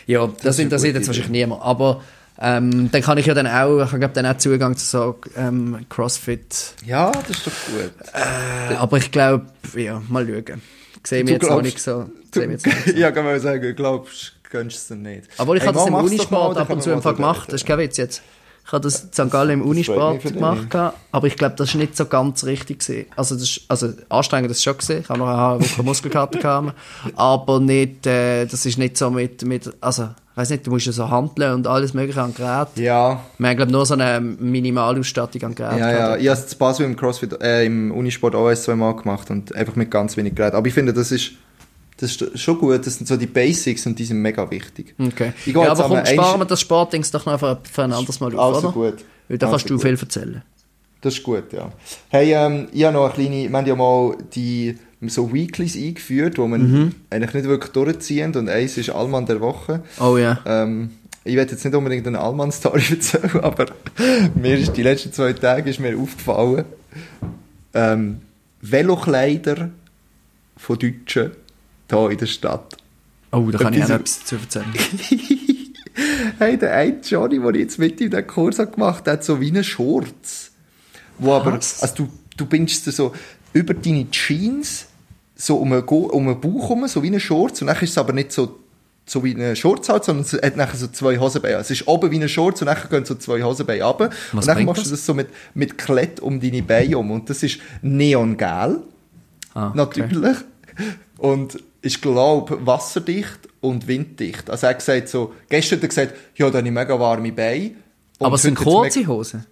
[0.08, 1.62] Ja, das, eine interessiert jetzt wahrscheinlich niemand.
[1.64, 2.02] Aber
[2.40, 5.86] ähm, dann kann ich ja dann auch, ich habe dann auch Zugang zu so ähm,
[5.90, 6.74] Crossfit.
[6.86, 7.92] Ja, das ist doch gut.
[8.14, 10.62] Äh, aber ich glaube, ja, mal schauen.
[11.04, 12.10] Ich sehe Du jetzt glaubst- nicht so.
[12.36, 12.92] mich jetzt nicht so.
[12.94, 15.24] ja, kann man sagen, glaubst du, gönnst du es nicht.
[15.38, 17.48] Aber ich Hey, habe das im Unisport ab und zu einfach gemacht.
[17.50, 18.22] Das ist kein Witz jetzt.
[18.72, 19.30] Ich habe das in St.
[19.30, 23.06] Gallen im Unisport gemacht, gehabt, aber ich glaube, das ist nicht so ganz richtig gewesen.
[23.18, 25.02] Also, das ist, also anstrengend ist es schon gewesen.
[25.02, 26.74] Ich habe noch eine Woche Muskelkater gehabt,
[27.18, 30.86] aber nicht, äh, das ist nicht so mit, mit also, ich weiß nicht, du musst
[30.86, 32.82] ja so handeln und alles mögliche an Geräten.
[32.82, 35.78] Ja, Wir haben, glaube nur so eine Minimalausstattung an Geräten.
[35.78, 36.16] ja, ja.
[36.16, 39.76] Ich habe das Basel im CrossFit, äh, im Unisport auch erst zweimal gemacht und einfach
[39.76, 40.54] mit ganz wenig Gerät.
[40.54, 41.34] Aber ich finde, das ist,
[41.98, 42.86] das ist schon gut.
[42.86, 44.96] Das sind so die Basics und die sind mega wichtig.
[45.00, 45.34] Okay.
[45.46, 48.36] Ich Ja, aber komm, sparen wir das Sportdings doch noch für, für ein anderes Mal
[48.38, 48.92] auf, Also oder?
[48.92, 49.06] gut.
[49.30, 49.84] Weil da Also kannst du gut.
[49.84, 50.44] viel erzählen.
[51.02, 51.72] Das ist gut, ja.
[52.10, 54.78] Hey, ähm, ich habe noch eine kleine, wir haben ja mal die
[55.08, 56.96] so Weeklies eingeführt, wo man Mhm.
[57.10, 59.82] eigentlich nicht wirklich durchziehen und eins ist Allmann der Woche.
[60.00, 60.40] Oh ja.
[60.46, 60.92] Ähm,
[61.24, 63.66] ich werde jetzt nicht unbedingt eine Allmann-Story erzählen, aber
[64.36, 66.66] mir ist die letzten zwei Tage ist mir aufgefallen,
[67.74, 68.22] ähm,
[68.62, 69.70] Velokleider
[70.58, 71.32] von Deutschen
[71.92, 72.78] hier in der Stadt.
[73.32, 74.66] Oh, da kann ich auch Etwas- zu erzählen.
[76.40, 79.24] Hey, der eine Johnny, den ich jetzt mit in den Kurs habe gemacht habe, hat
[79.26, 80.52] so wie einen Shorts.
[81.20, 81.82] Wo aber, Was?
[81.84, 83.14] also du, du bindest so
[83.54, 84.86] über deine Jeans
[85.36, 87.98] so um den, um den Bauch herum, so wie einen Shorts, und dann ist es
[87.98, 88.58] aber nicht so,
[89.06, 91.56] so wie ein Shorts halt, sondern es hat nachher so zwei Hosenbeine.
[91.58, 94.10] Es ist oben wie ein Shorts und dann gehen so zwei Hosenbeine runter.
[94.32, 94.88] Was und dann machst das?
[94.90, 97.12] du das so mit, mit Klett um deine Beine um.
[97.12, 98.82] Und das ist neongel
[99.54, 100.00] Ah, okay.
[100.02, 100.38] natürlich.
[101.18, 104.50] Und ich glaube, wasserdicht und winddicht.
[104.50, 107.32] Also er hat gesagt so, gestern hat er gesagt, ja, da habe ich mega warme
[107.32, 107.72] Beine.
[108.20, 109.46] Aber es sind kurze Hosen.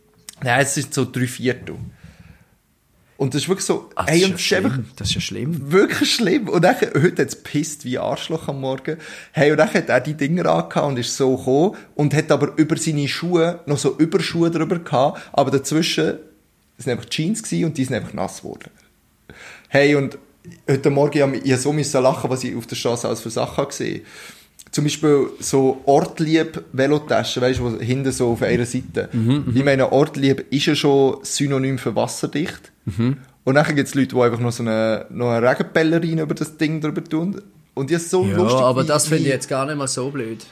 [0.44, 1.76] Nein, es sind so drei Viertel.
[3.18, 4.86] Und das ist wirklich so, Ah, das, hey, ist und ja das ist einfach schlimm.
[4.96, 5.72] das ist ja schlimm.
[5.72, 6.48] wirklich schlimm.
[6.50, 8.98] Und dann, heute hat es pisst wie Arschloch am Morgen.
[9.34, 12.54] Hey, und dann hat er die Dinger angehabt und ist so gekommen und hat aber
[12.58, 16.20] über seine Schuhe noch so Überschuhe drüber gehabt, aber dazwischen
[16.78, 18.70] sind einfach Jeans gewesen und die sind einfach nass geworden.
[19.68, 20.18] Hey, und
[20.70, 23.66] heute Morgen habe ich so müssen lachen, was ich auf der Straße alles für Sachen
[23.68, 24.02] gesehen
[24.72, 29.10] Zum Beispiel so Ortlieb Velotaschen, weißt du, hinten so auf einer Seite.
[29.54, 32.72] ich meine, Ortlieb ist ja schon Synonym für wasserdicht.
[33.46, 36.56] Und dann gibt es Leute, die einfach noch so eine, noch eine Regenpellerin über das
[36.58, 37.42] Ding drüber tun.
[37.74, 38.62] Und die ist so Ja, lustig.
[38.62, 40.46] aber das finde ich jetzt gar nicht mal so blöd.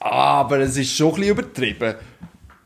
[0.00, 1.94] Aber es ist schon ein bisschen übertrieben.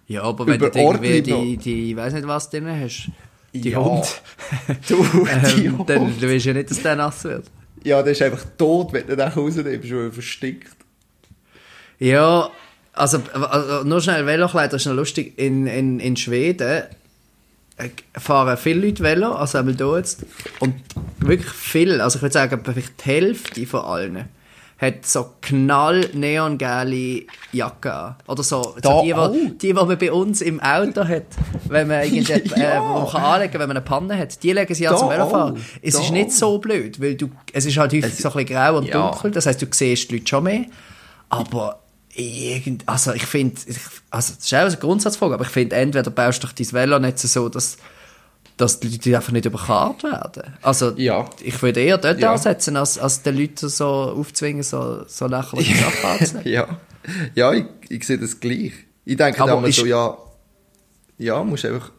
[0.06, 3.08] Ja, aber wenn Über du irgendwie Ortlieb die, die, ich weiß nicht was drin hast,
[3.52, 3.84] die Ja.
[3.84, 4.22] Hund,
[4.88, 5.02] Du,
[5.56, 6.22] die ähm, dann Hund.
[6.22, 7.46] du willst ja nicht, dass der nass wird.
[7.84, 10.76] Ja, der ist einfach tot, wenn du den rausnimmst, weil er verstickt.
[11.98, 12.50] Ja,
[12.92, 15.38] also, also nur schnell Velokleider ist noch lustig.
[15.38, 16.84] In, in, in Schweden
[17.78, 17.88] äh,
[18.18, 20.24] fahren viele Leute Velo, also einmal hier jetzt.
[20.60, 20.74] Und
[21.18, 24.28] wirklich viel, also ich würde sagen, vielleicht die Hälfte von allen
[24.82, 28.16] hat so knall neongelbe Jacke an.
[28.26, 29.30] Oder so, so die, auch?
[29.32, 31.24] die, die, die man bei uns im Auto hat,
[31.68, 32.78] wenn man irgendwie, Ja.
[32.78, 34.42] äh, wo man kann anlegen wenn man eine Panne hat.
[34.42, 35.54] Die legen sie an zum Velofahren.
[35.56, 35.60] auch.
[35.82, 38.56] Es Da ist nicht so blöd, weil du, es ist halt häufig so ein bisschen
[38.56, 39.10] grau und Ja.
[39.10, 40.64] dunkel, das heißt, du siehst die Leute schon mehr.
[41.28, 41.78] Aber
[42.14, 43.56] irgend, also ich finde,
[44.10, 47.18] also das ist auch eine Grundsatzfrage, aber ich finde, entweder baust du dein Velo nicht
[47.18, 47.76] so, dass,
[48.62, 50.54] dass die Leute einfach nicht überkarrt werden.
[50.62, 51.28] Also Ja.
[51.42, 52.32] ich würde eher dort Ja.
[52.32, 56.52] ansetzen, als, als den Leuten so aufzwingen, so, so lächerliche Sachen anzunehmen.
[56.52, 56.68] Ja,
[57.34, 58.72] ja ich, ich sehe das gleich.
[59.04, 60.16] Ich denke Aber ist- so, ja,
[61.18, 61.90] ja, musst einfach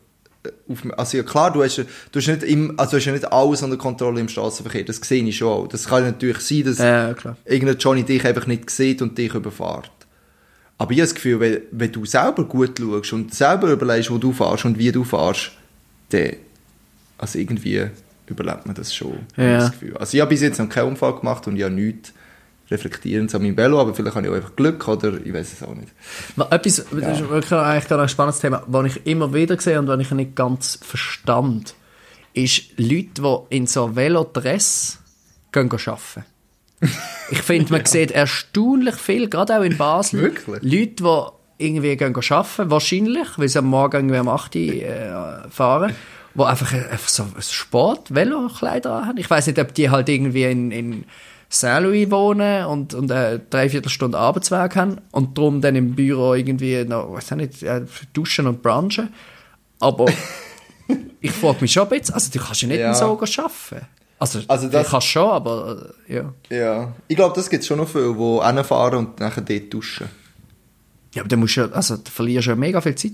[0.46, 3.12] äh, auf, also ja, klar, du hast, ja- du hast nicht im, also hast ja
[3.14, 5.68] nicht alles unter Kontrolle im Straßenverkehr, das sehe ich schon auch.
[5.68, 7.38] Das kann natürlich sein, dass klar.
[7.46, 9.92] irgendein Johnny dich einfach nicht sieht und dich überfährt.
[10.78, 14.18] Aber ich habe das Gefühl, wenn, wenn du selber gut schaust und selber überlegst, wo
[14.18, 15.52] du fährst und wie du fährst,
[16.10, 16.34] dann,
[17.18, 17.88] also irgendwie
[18.28, 19.20] überlebt man das schon.
[19.38, 19.60] Ja.
[19.60, 19.98] Das Gefühl.
[19.98, 22.14] Also ich habe bis jetzt noch keinen Unfall gemacht und ich habe nichts
[22.72, 25.64] reflektierend an meinem Velo, aber vielleicht habe ich auch einfach Glück oder ich weiß es
[25.64, 25.92] auch nicht.
[26.50, 29.88] Etwas, das ist wirklich eigentlich gerade ein spannendes Thema, was ich immer wieder sehe und
[29.88, 31.76] was ich nicht ganz verstand,
[32.34, 35.00] ist Leute, die in so Velodress
[35.52, 36.26] gehen arbeiten.
[37.32, 40.64] Ich finde, man sieht erstaunlich viel, gerade auch in Basel, Wirklich?
[40.64, 45.50] Leute, die irgendwie gehen arbeiten, wahrscheinlich, weil sie am Morgen irgendwie am 8 Uhr äh,
[45.50, 45.96] fahren,
[46.36, 49.18] die einfach, einfach so ein Sport-Velokleider haben.
[49.18, 51.04] Ich weiß nicht, ob die halt irgendwie in, in
[51.50, 57.12] Saint-Louis wohnen und, und eine Dreiviertelstunde Arbeitsweg haben und darum dann im Büro irgendwie noch,
[57.14, 57.82] weiß ich nicht, äh,
[58.14, 59.10] duschen und brunchen.
[59.80, 60.06] Aber
[61.22, 62.94] ich frage mich schon ein bisschen, also du kannst ja nicht Ja.
[62.94, 63.86] so arbeiten.
[64.20, 66.34] Also, Also du das- kannst schon, aber äh, ja.
[66.50, 70.08] Ja, ich glaube, das gibt es schon noch viele, die hinfahren und nachher dort duschen.
[71.14, 73.14] Ja, aber dann musst du ja, also du verlierst ja mega viel Zeit.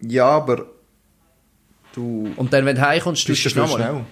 [0.00, 0.66] Ja, aber
[1.96, 4.04] du Und dann, wenn du heimkommst, bist ja du viel nochmal.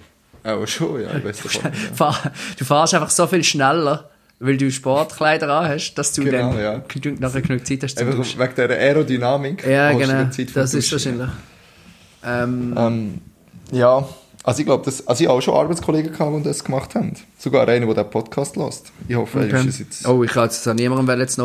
[0.43, 0.53] schnell.
[0.53, 1.09] Auch schon, ja.
[1.17, 1.71] Ja.
[1.95, 6.51] Fahr, du fährst einfach so viel schneller, weil du Sportkleider an hast, dass du Genau,
[6.51, 6.81] dann ja.
[6.87, 8.39] genug, nachher genug Zeit hast Einfach Duschen.
[8.39, 9.65] wegen dieser Aerodynamik.
[9.65, 10.23] Ja, du genau.
[10.53, 11.29] Das ist wahrscheinlich.
[12.23, 13.21] Ähm, Ähm,
[13.71, 14.07] ja,
[14.43, 17.13] also ich glaube, also ich auch schon Arbeitskollegen gehabt, die das gemacht haben.
[17.39, 18.91] Sogar einer, der diesen Podcast lässt.
[19.07, 19.59] Ich hoffe, er okay.
[19.61, 20.07] ist es jetzt...
[20.07, 21.37] Oh, ich kann jetzt an niemandem will jetzt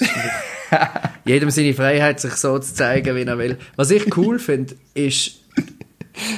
[0.10, 0.88] wirklich-
[1.24, 3.58] Jedem seine Freiheit, sich so zu zeigen, wie er will.
[3.76, 5.39] Was ich cool finde, ist,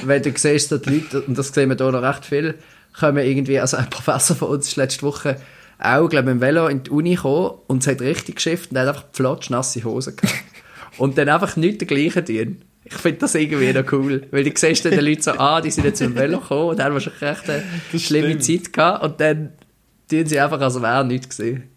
[0.05, 2.55] wenn du siehst, dass die Leute, und das sehen wir hier noch recht viel,
[2.97, 5.37] kommen irgendwie, also ein Professor von uns ist letzte Woche
[5.79, 8.79] auch, glaube ich, im Velo in die Uni gekommen und es hat richtig geschifft und
[8.79, 10.35] hat einfach flotschnasse Hosen gehabt.
[10.97, 12.61] und dann einfach nicht der gleiche tun.
[12.85, 15.71] Ich finde das irgendwie noch cool, weil du siehst dann die Leute so, ah, die
[15.71, 18.65] sind jetzt im Velo gekommen und haben wahrscheinlich echt eine Das schlimme stimmt.
[18.65, 19.53] Zeit gehabt und dann
[20.09, 21.72] tun sie einfach, als wäre nichts gesehen.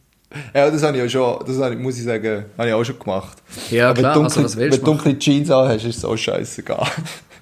[0.54, 2.84] Ja, das habe ich auch schon, das habe ich, muss ich sagen, habe ich auch
[2.84, 3.38] schon gemacht.
[3.70, 6.04] Ja, Aber klar, also dunkle, was willst wenn du du dunkle Jeans anhast, ist es
[6.04, 6.86] auch scheißegal.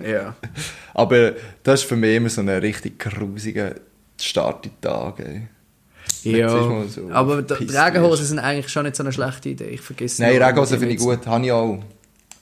[0.04, 0.34] Ja.
[0.94, 3.74] Aber das ist für mich immer so ein richtig grusiger
[4.20, 5.20] Start in den Tag.
[5.20, 5.48] Ey.
[6.24, 9.68] Ja, so aber Regenhosen sind eigentlich schon nicht so eine schlechte Idee.
[9.68, 11.78] Ich vergesse Nein, Regenhosen finde ich gut, habe ich auch.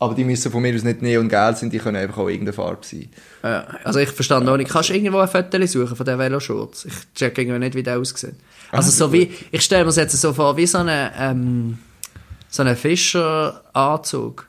[0.02, 2.84] Aber die müssen von mir aus nicht neongelb sein, die können einfach auch irgendeine Farbe
[2.84, 3.08] sein.
[3.44, 4.68] Ja, also ich verstand noch nicht.
[4.68, 6.86] Kannst du irgendwo ein Foto suchen von diesen Veloshorts?
[6.86, 8.34] Ich check irgendwie nicht, wie der aussieht.
[8.72, 11.78] Also Ah, so wie, ich stelle mir es jetzt so vor, wie so einen, ähm,
[12.48, 14.48] so einen Fischeranzug.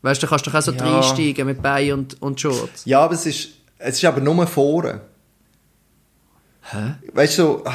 [0.00, 0.82] Weißt du, kannst du doch auch so Ja.
[0.98, 2.86] reinsteigen mit Bein und, und Shorts.
[2.86, 5.02] Ja, aber es ist, es ist aber nur vorne.
[6.72, 6.94] Hä?
[7.12, 7.72] Weißt du, so, ah,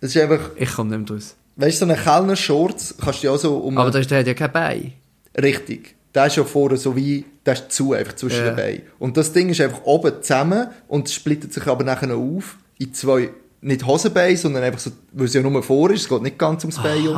[0.00, 1.34] es ist einfach, Ich komme nicht mehr raus.
[1.56, 3.76] weißt du, so einen Kellner Shorts kannst du ja auch so um...
[3.78, 4.92] Aber der hat ja kein Bein.
[5.36, 5.96] Richtig.
[6.14, 8.50] Der ist ja vorne so wie, der ist zu, einfach zwischen Ja.
[8.50, 8.82] den Beinen.
[8.98, 12.94] Und das Ding ist einfach oben zusammen und splittet sich aber nachher noch auf in
[12.94, 16.38] zwei, nicht Hosenbeine, sondern einfach so, weil es ja nur vor ist, es geht nicht
[16.38, 17.16] ganz ums Bein rum.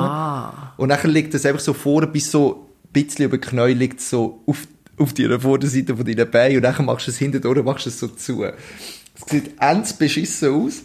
[0.77, 4.01] Und nachher liegt es einfach so vorne bis so ein bisschen über die Knie liegt
[4.01, 4.67] so auf,
[4.99, 7.99] auf deiner Vorderseite von deinen Beinen und nachher machst du es hinten durch, machst es
[7.99, 8.45] so zu.
[8.45, 8.55] Es
[9.29, 10.83] sieht ends beschissen aus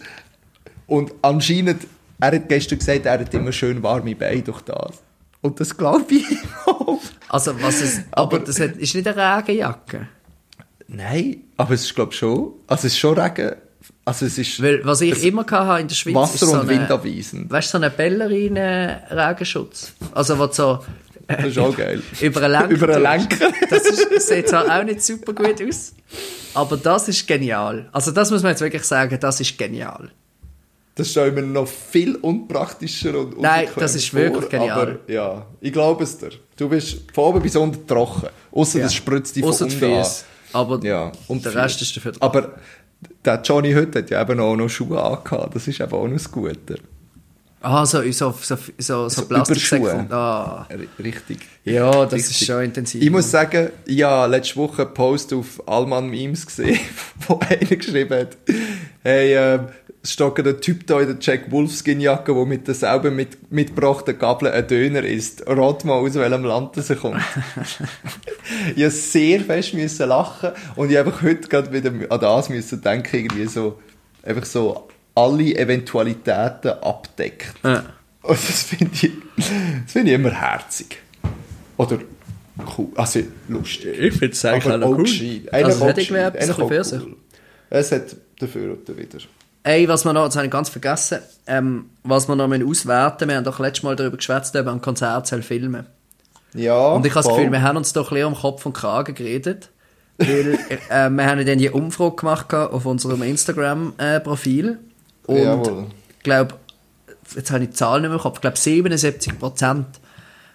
[0.88, 1.88] und anscheinend,
[2.20, 5.02] er hat gestern gesagt, er hat immer schön warme Beine durch das.
[5.42, 6.26] Und das glaube ich
[6.66, 7.00] auch.
[7.30, 10.08] Also was es, aber, Aber- das hat, ist nicht eine Regenjacke.
[10.88, 13.54] Nein, aber es ist glaube ich schon, also es ist schon Regen,
[14.04, 16.70] also es ist Weil, was ich immer hatte in der Schweiz Wasser ist so und
[16.70, 17.50] eine-.
[17.50, 19.94] Weißt du, so ein Ballerinen-Regenschutz.
[20.14, 20.80] Also, wo so.
[21.28, 22.02] Das ist auch geil.
[22.22, 22.70] Über einen Lenker.
[22.72, 23.04] Über einen.
[23.04, 23.52] Lenker.
[23.70, 25.94] Das ist, sieht zwar auch nicht super gut aus,
[26.54, 27.88] aber das ist genial.
[27.94, 30.12] Also, das muss man jetzt wirklich sagen, das ist genial.
[30.96, 34.72] Das stelle ich mir noch viel unpraktischer und Nein, das ist wirklich vor, genial.
[34.82, 36.32] Aber ja, ich glaube es dir.
[36.58, 38.28] Du bist von oben bis unten trocken.
[38.52, 38.86] Außer Ja.
[38.86, 40.06] das spritzt dich von Ausser die unten an.
[40.54, 42.22] Aber Ja, und der Rest ist dafür dran.
[42.22, 42.56] Aber
[43.24, 45.56] der Johnny heute hat ja eben auch noch Schuhe angehabt.
[45.56, 46.76] Das ist eben auch noch das Gute.
[47.64, 50.08] Ah, so, so, so, so, so Plastiksäcke.
[50.10, 50.68] Ah.
[50.98, 51.42] Richtig.
[51.64, 52.42] Ja, das Richtig.
[52.42, 53.04] ist schon intensiv.
[53.04, 56.80] Ich muss sagen, ich habe letzte Woche einen Post auf Allmann Memes gesehen,
[57.28, 58.36] wo einer geschrieben hat,
[59.04, 59.62] hey, äh, es
[60.04, 64.68] steht ein Typ da in der Jack Wolfskin-Jacke, der mit derselben mit, mitgebrachten Gabel ein
[64.68, 65.44] Döner isst.
[65.46, 67.22] Rat mal, aus welchem Land das er kommt.
[68.76, 72.82] ich musste sehr fest müssen lachen und ich einfach heute gerade wieder an das müssen
[72.82, 73.80] denken, irgendwie so,
[74.24, 77.54] einfach so alle Eventualitäten abdeckt.
[77.64, 77.84] Ja.
[78.24, 80.98] Und das finde ich, das finde ich immer herzig.
[81.78, 82.00] Oder
[82.78, 84.00] cool, also lustig.
[84.00, 85.52] Ich finde es Aber auch gescheit.
[85.52, 86.36] Eigentlich Also, hat irgendwie gescheit.
[86.36, 87.02] etwas Eigentlich für sich.
[87.02, 87.16] cool.
[87.70, 89.20] Es hat dafür und wieder.
[89.64, 93.30] Ey, was wir noch, das habe ich ganz vergessen, ähm, was wir noch müssen auswerten
[93.30, 95.86] wir haben doch letztes Mal darüber geschwätzt, ob ein Konzert soll filmen
[96.56, 97.36] Ja, Und ich habe das.
[97.36, 99.70] Gefühl, wir haben uns doch ein bisschen um Kopf und Kragen geredet.
[100.18, 100.58] Weil
[100.90, 104.80] äh, wir haben dann die Umfrage gemacht auf unserem Instagram-Profil.
[105.28, 105.86] Und Jawohl.
[106.18, 106.56] ich glaube,
[107.36, 109.86] jetzt habe ich die Zahl nicht mehr im Kopf, ich glaube 77 Prozent haben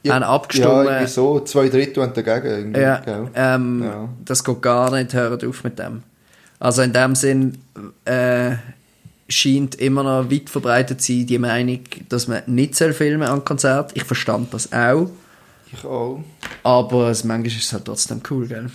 [0.02, 0.68] Ja, abgestimmt.
[0.86, 1.40] irgendwie so.
[1.40, 2.74] Zwei Drittel haben dagegen.
[2.74, 3.02] Ja,
[3.34, 4.08] ähm, Ja.
[4.24, 6.02] das geht gar nicht, hört auf mit dem.
[6.60, 7.58] Also in dem Sinn
[8.04, 8.52] äh,
[9.28, 13.90] scheint immer noch weit verbreitet zu sein, die Meinung, dass man nicht filmen an Konzert.
[13.94, 15.10] Ich verstand das auch,
[15.72, 16.22] Ich auch.
[16.62, 18.70] aber es, manchmal ist es halt trotzdem cool, gell?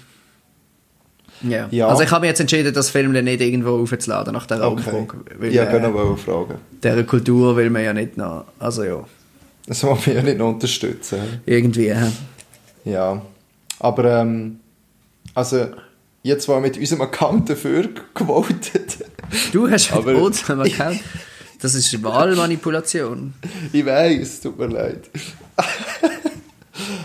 [1.43, 1.67] Ja.
[1.71, 1.87] Ja.
[1.87, 4.89] Also ich habe mich jetzt entschieden, das Film dann nicht irgendwo aufzuladen nach dieser Okay.
[4.91, 5.23] Umfrage.
[5.39, 6.55] Weil, Ja, äh, genau, wollte fragen.
[6.83, 9.03] dieser Kultur will man ja nicht noch, also ja,
[9.65, 11.41] Das wollen wir ja nicht noch unterstützen.
[11.45, 11.87] irgendwie.
[11.87, 12.09] Äh.
[12.85, 13.21] Ja.
[13.79, 14.59] Aber, ähm,
[15.33, 15.67] also,
[16.21, 19.00] jetzt war mit unserem Account dafür gewotet.
[19.51, 20.99] Du hast uns einen Account.
[21.61, 23.33] Das ist Wahlmanipulation.
[23.71, 25.09] Ich weiß, tut mir leid.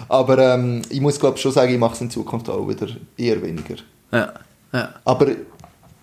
[0.09, 3.43] Aber ähm, ich muss glaube schon sagen, ich mache es in Zukunft auch wieder eher
[3.43, 3.77] weniger.
[4.13, 4.33] Ja,
[4.73, 4.95] ja.
[5.05, 5.29] Aber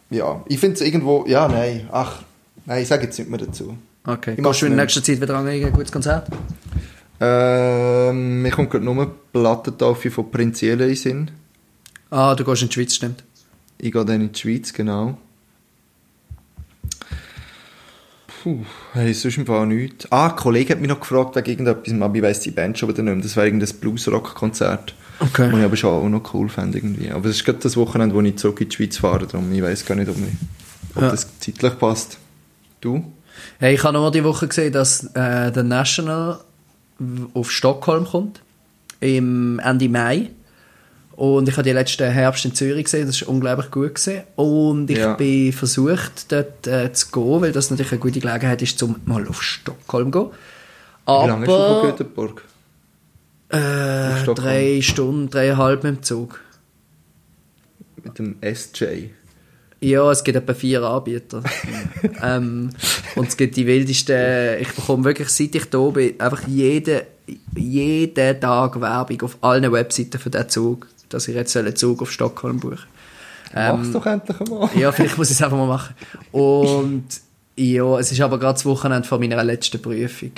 [0.09, 2.21] ja, ich finde es irgendwo, ja, nein, ach,
[2.65, 3.77] nein, ich sage jetzt nicht mehr dazu.
[4.05, 4.33] Okay.
[4.35, 6.27] Ich mach's Gehst du in nächster Zeit wieder an ein gutes Konzert?
[7.19, 11.31] Ähm, mir kommt gerade nur Plattentaufe von Prinz Jele in Sinn.
[12.11, 13.23] Ah, du gehst in die Schweiz, stimmt.
[13.77, 15.17] Ich gehe dann in die Schweiz, genau.
[18.43, 18.59] Puh,
[18.91, 20.11] hey, sonst im Fall nichts.
[20.11, 22.89] Ah, ein Kollege hat mich noch gefragt wegen irgendetwas, aber ich weiss die Band schon
[22.89, 23.23] wieder nicht mehr.
[23.23, 24.93] Das war irgendein Bluesrock-Konzert.
[25.19, 25.49] Okay.
[25.51, 27.09] Was ich aber schon auch noch cool fände irgendwie.
[27.09, 29.61] Aber es ist gerade das Wochenende, wo ich zurück in die Schweiz fahre, darum ich
[29.61, 31.09] weiss gar nicht, ob, ich, ob Ja.
[31.11, 32.17] das zeitlich passt.
[32.81, 33.03] Du?
[33.59, 36.39] Hey, ich habe noch die Woche gesehen, dass äh, der National
[37.33, 38.41] auf Stockholm kommt.
[38.99, 40.29] Im Ende Mai.
[41.23, 43.95] Und ich habe die letzten Herbst in Zürich gesehen, das war unglaublich gut.
[43.95, 44.23] Gewesen.
[44.35, 45.13] Und ich Ja.
[45.13, 49.25] bin versucht, dort äh, zu gehen, weil das natürlich eine gute Gelegenheit ist, um mal
[49.29, 50.31] auf Stockholm zu gehen.
[51.07, 52.43] Wie lange ist du von Aber Göteborg?
[53.49, 56.41] äh, drei Stunden, dreieinhalb mit dem Zug.
[58.03, 59.11] Mit dem SJ.
[59.79, 61.41] Ja, es gibt etwa vier Anbieter.
[62.21, 62.69] ähm,
[63.15, 64.59] und es gibt die wildesten.
[64.59, 67.01] Ich bekomme wirklich, seit ich da bin, einfach jeden,
[67.55, 72.11] jeden Tag Werbung auf allen Webseiten für diesen Zug, dass ich jetzt einen Zug auf
[72.11, 72.79] Stockholm buche.
[73.53, 74.69] Mach's doch endlich einmal.
[74.75, 75.93] Ja, vielleicht muss ich es einfach mal machen.
[76.31, 77.05] Und
[77.55, 80.31] ja, es ist aber gerade das Wochenende vor meiner letzten Prüfung.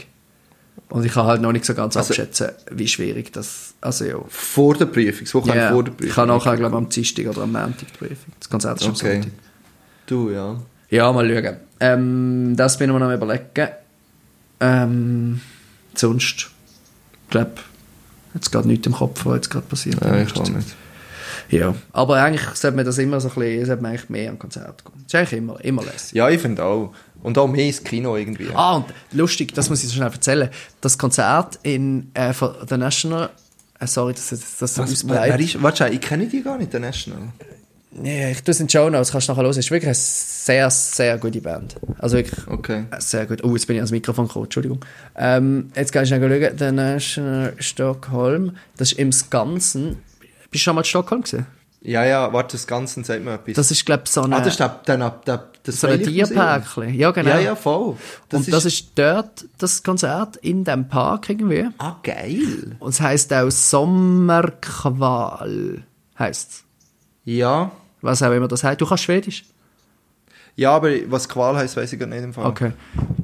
[0.89, 3.73] Und ich kann halt noch nicht so ganz Also- abschätzen, wie schwierig das.
[3.81, 4.17] Also ja.
[4.27, 6.07] Vor der Prüfung, das Wochenende Ja, vor der Prüfung.
[6.09, 8.33] ich kann nachher, glaube ich, am Dienstag oder am Montag die Prüfung.
[8.39, 9.13] Das Konzert ist am Okay.
[9.13, 9.31] Sonntag.
[10.07, 10.59] Du, ja.
[10.89, 11.57] Ja, mal schauen.
[11.79, 13.69] Ähm, das bin ich mir noch am überlegen.
[14.59, 15.41] Ähm,
[15.95, 16.49] sonst,
[17.23, 17.51] ich glaube,
[18.35, 20.03] jetzt gerade nichts im Kopf, was jetzt gerade passiert.
[20.03, 20.75] ja ich kann nicht.
[21.49, 24.39] Ja, aber eigentlich sollte man das immer so ein bisschen, sollte man eigentlich mehr am
[24.39, 24.93] Konzert gehen.
[25.03, 26.13] Das ist eigentlich immer, immer lässig.
[26.13, 26.93] Ja, ich finde auch.
[27.21, 28.49] Und auch mehr ins Kino irgendwie.
[28.53, 30.49] Ah, und lustig, das muss ich so schnell erzählen.
[30.81, 33.29] Das Konzert in äh, von The National,
[33.79, 35.61] äh, sorry, dass das, das so ausbleibt.
[35.61, 37.29] warte, ich kenne die gar nicht, der National.
[37.97, 39.51] Nee, ich tue es in Show Notes, kannst du nachher hören.
[39.51, 41.75] Es ist wirklich eine sehr, sehr gute Band.
[41.97, 42.85] Also wirklich Okay.
[42.99, 43.41] sehr gut.
[43.43, 44.79] Oh, jetzt bin ich ans Mikrofon gekommen, Entschuldigung.
[45.15, 46.57] Ähm, jetzt kann ich schnell schauen.
[46.57, 49.97] The National Stockholm, das ist im Ganzen.
[50.51, 51.45] Bist du schon mal in Stockholm gesehen?
[51.81, 53.53] Ja, ja, warte, das Ganze sagt mir etwas.
[53.55, 56.01] Das ist, glaube ich, so eine, ah, das ist der, der, der, das so ein.
[56.01, 56.93] Tierparkchen.
[56.95, 57.29] Ja, genau.
[57.29, 57.95] Ja, ja, voll.
[58.31, 61.67] Und das ist dort das Konzert in dem Park irgendwie.
[61.77, 62.75] Ah, geil.
[62.79, 63.51] Und es heisst auch
[64.65, 65.83] Sommerqual.
[66.17, 66.63] Heisst
[67.23, 67.71] Ja.
[68.05, 68.79] Was auch immer das heißt.
[68.79, 69.43] Du kannst Schwedisch?
[70.55, 72.45] Ja, aber was Qual heisst, weiß ich gar nicht im Fall.
[72.45, 72.71] Okay.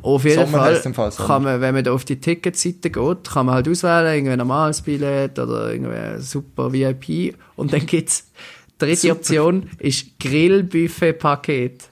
[0.01, 1.27] Auf jeden Sommer Fall, im Fall Sommer.
[1.27, 4.39] kann man, wenn man da auf die Ticketseite geht, kann man halt auswählen, irgendwie ein
[4.39, 7.35] normales Billett oder irgendwie ein super VIP.
[7.55, 8.29] Und dann gibt's
[8.77, 9.13] dritte Super.
[9.13, 11.83] Option ist Grillbuffet-Paket.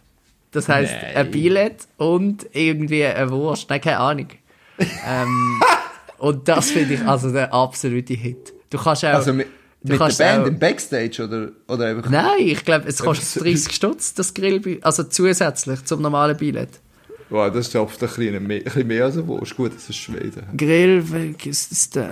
[0.52, 1.15] Das heisst, Nein.
[1.15, 3.69] ein Billett und irgendwie eine Wurst.
[3.69, 4.28] Nein, keine Ahnung.
[5.08, 5.62] ähm,
[6.17, 8.52] und das finde ich also der absolute Hit.
[8.69, 9.10] Du kannst auch...
[9.10, 9.34] Also
[9.81, 12.09] du mit der kannst Band auch- im Backstage oder, oder einfach...
[12.09, 14.83] Nein, ich glaube, es kostet das- 30 Stutz, das Grillbuffet.
[14.83, 16.69] Also zusätzlich zum normalen Billett.
[17.31, 19.55] Wow, das ist oft ein bisschen mehr, ein bisschen mehr als eine Wurst.
[19.55, 20.47] Gut, das ist Schweden.
[20.57, 21.95] Grill, was ist?
[21.95, 22.07] Äh,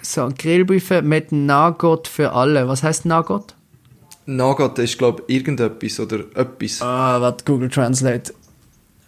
[0.00, 2.66] So, ein Grillbuffet mit Nugget für alle.
[2.66, 3.54] Was heißt Nugget?
[4.24, 6.80] Nugget ist, glaube ich, irgendetwas oder etwas.
[6.80, 8.32] Ah, warte, Google Translate.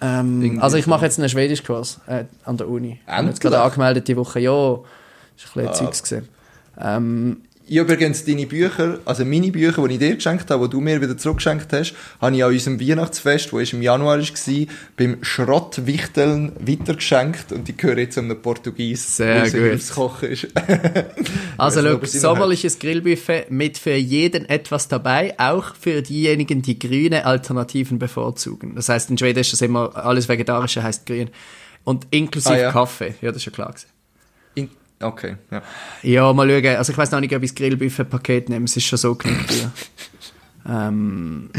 [0.02, 3.00] Ähm, also ich mache jetzt einen Schwedischkurs äh, an der Uni.
[3.00, 3.40] Ich habe jetzt Endlich?
[3.40, 4.40] gerade angemeldet die Woche.
[4.40, 5.72] Ja, ist ein bisschen Ah.
[5.72, 6.28] Zeugs gesehen.
[6.78, 7.36] Ähm,
[7.66, 11.00] Ich übrigens deine Bücher, also meine Bücher, die ich dir geschenkt habe, die du mir
[11.00, 14.66] wieder zurückgeschenkt hast, habe ich an unserem Weihnachtsfest, das im Januar war,
[14.98, 19.90] beim Schrottwichteln weitergeschenkt und die gehören jetzt einem Portugies, Sehr gut.
[19.94, 20.48] Kochen ist.
[21.56, 27.98] also Sinn sommerliches Grillbuffet mit für jeden etwas dabei, auch für diejenigen, die grüne Alternativen
[27.98, 28.74] bevorzugen.
[28.74, 31.30] Das heißt, in Schweden ist das immer, alles Vegetarische heißt grün.
[31.84, 32.72] Und inklusive Ah, ja.
[32.72, 33.14] Kaffee.
[33.20, 33.93] Ja, das ist ja klar gewesen.
[35.00, 35.62] Okay, ja.
[36.02, 36.76] Ja, mal schauen.
[36.76, 38.64] Also ich weiß noch nicht, ob ich das Grillbuffet-Paket nehme.
[38.64, 39.70] Es ist schon so genug teuer.
[40.66, 41.50] Ähm,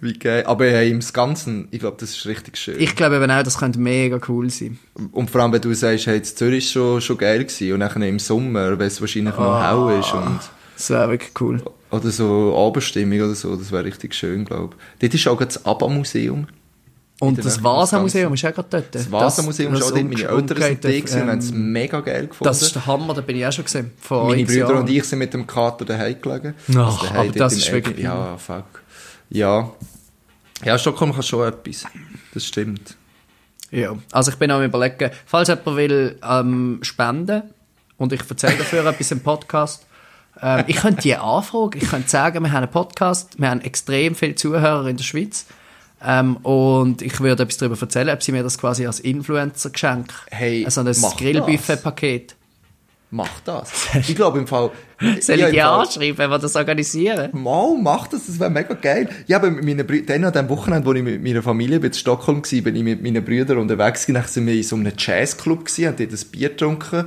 [0.00, 0.44] Wie geil.
[0.46, 2.80] Aber hey, im Ganzen, ich glaube, das ist richtig schön.
[2.80, 4.78] ich glaube eben auch, das könnte mega cool sein.
[5.12, 8.00] und vor allem, wenn du sagst, hey, Zürich ist schon, schon geil gewesen und dann
[8.02, 9.88] im Sommer, wenn es wahrscheinlich noch Ah.
[9.90, 10.40] hell ist und,
[10.76, 11.62] Das wäre wirklich cool.
[11.90, 14.98] oder so Abendstimmung oder so, das wäre richtig schön, glaube ich.
[15.00, 16.46] Dort ist auch das ABBA-Museum.
[17.20, 18.94] Und das Vasa-Museum ist auch gerade dort.
[18.94, 22.00] Das Vasa-Museum ist auch dort, meine Eltern sind umgekehrte, gewesen und haben es ähm, mega
[22.00, 22.44] geil gefunden.
[22.48, 23.92] Das ist der Hammer, da bin ich auch schon gesehen.
[24.00, 24.76] Vor Meine Brüder Jahren.
[24.78, 26.54] und ich sind mit dem Kater daheim gelegen.
[26.76, 28.64] Ach, daheim aber dort das ist wirklich- Ja, fuck.
[29.30, 29.70] Ja.
[30.64, 31.84] Ja, Stockholm kann schon etwas.
[32.34, 32.96] Das stimmt.
[33.70, 37.42] Ja, also ich bin am überlegen, falls jemand will ähm, spenden
[37.96, 39.86] und ich erzähle dafür etwas im Podcast,
[40.42, 44.14] ähm, ich könnte die anfragen, ich könnte sagen, wir haben einen Podcast, wir haben extrem
[44.14, 45.46] viele Zuhörer in der Schweiz
[46.06, 50.64] ähm, und ich würde etwas darüber erzählen, ob sie mir das quasi als Influencer-Geschenk, Hey,
[50.64, 52.34] also ein mach Grillbuffet-Paket,
[53.10, 53.70] Mach das.
[53.94, 54.72] Ich glaube im Fall.
[55.20, 57.30] soll ich die Fall- anschreiben, wenn wir das organisieren?
[57.32, 59.08] Mal, mach das, das wäre mega geil.
[59.28, 61.92] Ja, aber mit meinen Brü- dann an dem Wochenende, wo ich mit meiner Familie in
[61.92, 64.92] Stockholm war, bin ich mit meinen Brüdern unterwegs gewesen, dann sind wir in so einem
[64.98, 67.04] Jazzclub gewesen, haben dort ein Bier getrunken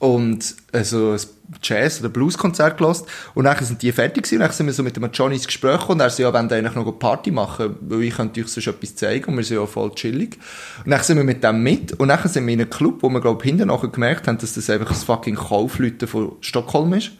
[0.00, 1.20] und also ein
[1.62, 4.82] Jazz- oder Blueskonzert gelassen und dann sind die fertig gewesen und dann sind wir so
[4.82, 6.92] mit dem Johnny ins Gespräch gekommen und er so, ja, wollen wir eigentlich noch eine
[6.92, 10.38] Party machen, weil ich könnte euch sonst etwas zeigen und wir sind ja voll chillig.
[10.84, 13.10] Und dann sind wir mit dem mit und dann sind wir in einem Club, wo
[13.10, 16.94] wir, glaube ich, hinten nachher gemerkt haben, dass das einfach das fucking Kaufleute von Stockholm
[16.94, 17.10] ist.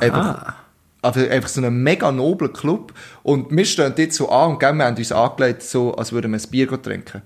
[0.00, 0.54] Einfach,
[1.02, 2.92] also einfach so ein mega nobler Club.
[3.22, 6.32] Und wir stehen dort so an und gell, wir haben uns angelegt, so, als würden
[6.32, 7.22] wir ein Bier trinken.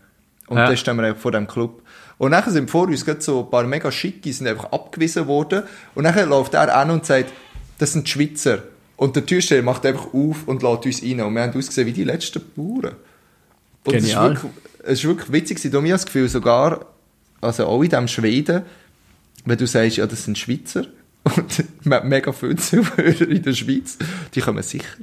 [0.47, 0.66] Und Ja.
[0.66, 1.82] dann stehen wir einfach vor dem Club.
[2.25, 5.64] Und dann sind vor uns gerade so ein paar mega Schicke, sind einfach abgewiesen worden.
[5.95, 7.31] Und dann läuft er an und sagt,
[7.77, 8.62] das sind die Schweizer.
[8.97, 11.20] Und der Türsteher macht einfach auf und lädt uns rein.
[11.20, 12.95] Und wir haben ausgesehen wie die letzten Bauern.
[13.85, 14.31] Und es ist Genial.
[14.31, 14.53] wirklich,
[14.85, 15.62] es ist wirklich witzig.
[15.62, 16.87] ich habe das Gefühl, sogar,
[17.43, 18.62] also auch in diesem Schweden,
[19.45, 20.87] wenn du sagst, ja, das sind Schweizer
[21.37, 23.99] und mega viele Zuhörer in der Schweiz,
[24.35, 24.97] die kommen sicher.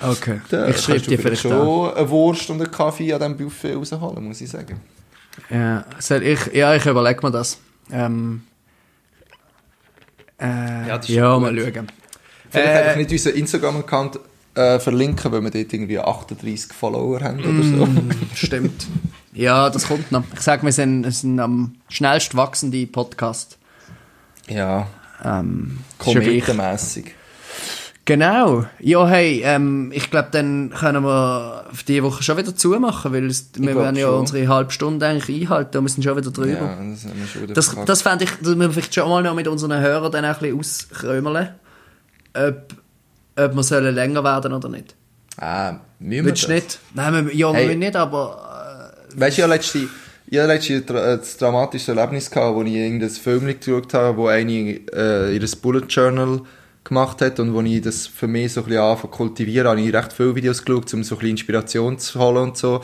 [0.00, 3.74] Okay, Da ich schreibe dir vielleicht schon eine Wurst und einen Kaffee an diesem Buffet
[3.74, 4.80] rausholen, muss ich sagen.
[5.50, 7.58] Ja, soll ich, ja, ich überlege mir das.
[7.90, 8.42] Ähm,
[10.40, 11.86] äh, Ja, ja, das schon mal schauen.
[12.50, 14.18] Vielleicht Äh, einfach nicht unseren Instagram-Account
[14.54, 17.88] äh, verlinken, weil wir dort irgendwie 38 Follower haben oder so.
[18.34, 18.86] Stimmt.
[19.32, 20.24] Ja, das kommt noch.
[20.34, 23.58] Ich sage, wir sind, sind am schnellst wachsende Podcast.
[24.48, 24.86] Ja,
[25.22, 27.14] Ähm, ja kometenmässig.
[28.06, 28.64] Genau.
[28.78, 33.26] Ja, hey, ähm, ich glaube, dann können wir auf diese Woche schon wieder zumachen, weil
[33.26, 34.20] es, wir werden ja schon.
[34.20, 36.48] unsere halbe Stunde eigentlich einhalten und wir sind schon wieder drüber.
[36.52, 39.22] Ja, das haben wir schon wieder Das, das fände ich, dass wir vielleicht schon mal
[39.24, 41.48] noch mit unseren Hörern dann ein bisschen auskrömeln,
[42.34, 42.74] ob,
[43.44, 44.94] ob wir sollen länger werden oder nicht.
[45.38, 46.40] Ah, müssen wir das?
[46.42, 46.78] du nicht?
[46.94, 47.68] Nein, wir, ja, Hey.
[47.70, 49.78] wir nicht, aber Weißt du, hatte letzte,
[50.28, 54.16] ich hatte letzte tra- äh, das dramatische Erlebnis gehabt, wo ich irgendein Film geschaut habe,
[54.16, 56.42] wo eine äh, ihr Bullet Journal
[56.88, 59.92] gemacht hat und wo ich das für mich so ein bisschen anfangen kultivieren, habe ich
[59.92, 62.80] recht viele Videos geschaut, um so ein bisschen Inspiration zu holen und so.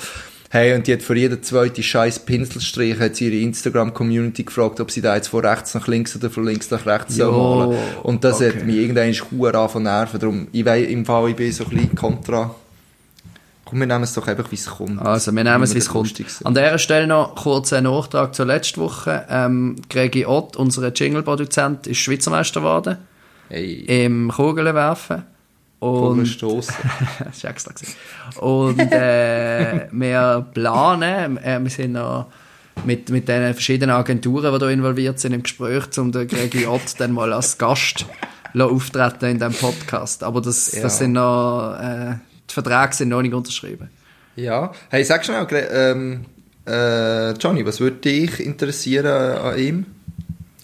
[0.50, 4.90] Hey, und die hat für jeden zweiten scheiß Pinselstrich hat sie ihre Instagram-Community gefragt, ob
[4.90, 7.78] sie da jetzt von rechts nach links oder von links nach rechts Jo, malen.
[8.02, 8.48] Und das okay.
[8.48, 10.20] hat mich irgendwann hure an von nerven.
[10.20, 12.54] Darum, ich weiß, im Fall, ich bin so ein bisschen kontra.
[13.64, 15.00] Komm, wir nehmen es doch einfach, wie es kommt.
[15.00, 16.22] Also, wir nehmen es, wie es kommt.
[16.44, 19.24] An dieser Stelle noch kurz ein Nachtrag zur letzten Woche.
[19.30, 22.98] Ähm, Gregi Ott, unser Jingle-Produzent, ist Schweizer Meister geworden
[23.52, 25.24] Hey, im Kugelwerfen.
[25.78, 26.74] Und Vogelstossen.
[27.22, 27.72] das war extra.
[27.72, 27.96] gewesen.
[28.38, 32.28] Und äh, wir planen, äh, wir sind noch
[32.86, 36.98] mit, mit den verschiedenen Agenturen, die da involviert sind, im Gespräch, um den Gregi Ott
[36.98, 38.06] dann mal als Gast
[38.58, 40.22] auftreten in diesem Podcast.
[40.22, 40.82] Aber das, Ja.
[40.84, 42.14] das sind noch, äh,
[42.48, 43.90] die Verträge sind noch nicht unterschrieben.
[44.34, 44.72] Ja.
[44.88, 46.24] Hey, sag schnell, ähm,
[46.66, 49.86] äh, Johnny, was würde dich interessieren an ihm?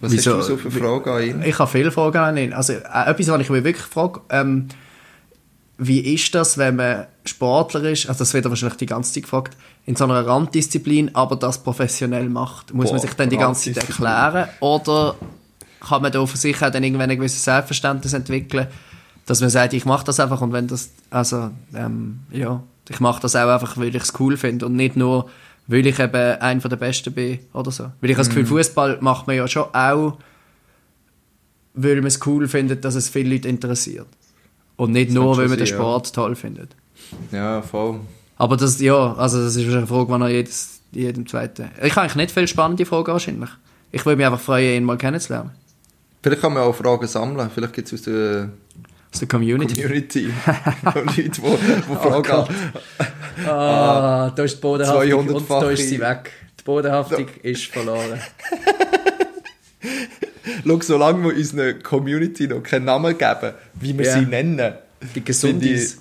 [0.00, 0.38] Was Wieso?
[0.38, 1.42] hast du so für Fragen an ihn?
[1.42, 2.52] Ich habe viele Fragen an ihn.
[2.52, 4.68] Also, äh, etwas, was ich mich wirklich frage, ähm,
[5.78, 9.56] wie ist das, wenn man Sportler ist, also das wird wahrscheinlich die ganze Zeit gefragt,
[9.86, 12.74] in so einer Randdisziplin, aber das professionell macht?
[12.74, 14.48] Muss man Boah, sich dann die ganze Zeit erklären?
[14.60, 15.14] Oder
[15.80, 18.66] kann man da für sich auch dann irgendwann ein gewisses Selbstverständnis entwickeln,
[19.26, 23.22] dass man sagt, ich mache das einfach und wenn das, also, ähm, ja, ich mache
[23.22, 25.28] das auch einfach, weil ich es cool finde und nicht nur,
[25.68, 27.84] weil ich eben einer der Besten bin oder so.
[28.00, 28.40] Weil ich habe das Mhm.
[28.40, 30.18] Gefühl, Fußball macht man ja schon auch,
[31.74, 34.06] weil man es cool findet, dass es viele Leute interessiert.
[34.76, 35.82] Und nicht Das nur, weil man den sein, ja.
[35.82, 36.74] Sport toll findet.
[37.32, 38.00] Ja, voll.
[38.36, 41.70] Aber das, ja, also das ist eine Frage, die noch jedes, jedem zweiten.
[41.82, 43.50] Ich habe eigentlich nicht viele spannende Fragen wahrscheinlich.
[43.90, 45.50] Ich würde mich einfach freuen, ihn mal kennenzulernen.
[46.22, 47.50] Vielleicht kann man auch Fragen sammeln.
[47.54, 48.50] Vielleicht gibt es aus der
[49.12, 49.82] Aus der Community.
[49.82, 50.20] Community
[50.84, 52.48] Leute, die, die Fragen Gott.
[53.46, 55.60] Ah, da ist die Bodenhaftung und 200-fache.
[55.60, 56.30] da ist sie weg.
[56.58, 58.20] Die Bodenhaftung ist verloren.
[60.66, 64.14] Schau, solange wir unserer Community noch keinen Namen geben, wie wir Ja.
[64.14, 64.74] sie nennen,
[65.14, 65.98] Die Gesundis.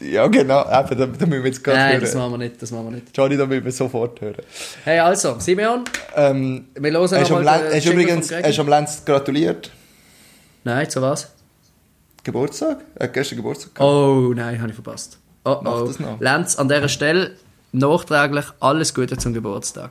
[0.00, 0.62] Ja, genau.
[0.62, 2.00] Eben, da, da müssen wir jetzt gerade Nein, hören.
[2.00, 3.16] das machen wir nicht, das machen wir nicht.
[3.16, 4.42] Johnny, da müssen wir sofort hören.
[4.84, 5.84] Hey, also, Simeon,
[6.16, 9.70] Ähm, wir hören hast nochmal hast du übrigens hast am Lenz gratuliert?
[10.64, 11.28] Nein, zu was?
[12.24, 12.78] Geburtstag?
[12.94, 13.90] Er hat gestern Geburtstag gehabt.
[13.90, 15.18] Oh, nein, habe ich verpasst.
[15.44, 15.86] Oh, oh.
[15.86, 16.20] das noch.
[16.20, 17.36] Lenz, an dieser Stelle
[17.72, 19.90] nachträglich alles Gute zum Geburtstag.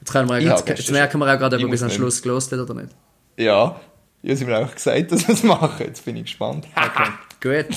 [0.00, 1.90] Jetzt, können wir, Ich jetzt, jetzt merken wir auch gerade, ob er bis am.
[1.90, 2.90] Schluss gelost hat oder nicht.
[3.36, 3.80] Ja.
[4.22, 5.86] Ja, sie haben mir auch gesagt, dass wir es machen.
[5.86, 6.66] Jetzt bin ich gespannt.
[6.76, 7.10] Okay,
[7.66, 7.76] gut.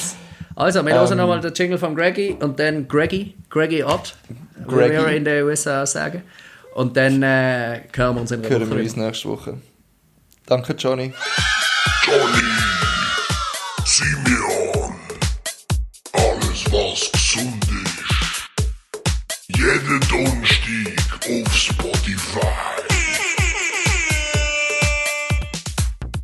[0.55, 4.15] Also, wir hören nochmal den Jingle von Greggy und dann Greggy, Greggy Ott,
[4.55, 4.93] wie Greggy.
[4.93, 6.23] wir in den USA sagen.
[6.73, 9.57] Und dann äh, hören wir uns in der Hören Woche wir uns nächste Woche.
[10.45, 11.13] Danke, Johnny.
[13.85, 14.36] Johnny,
[19.67, 20.56] was gesund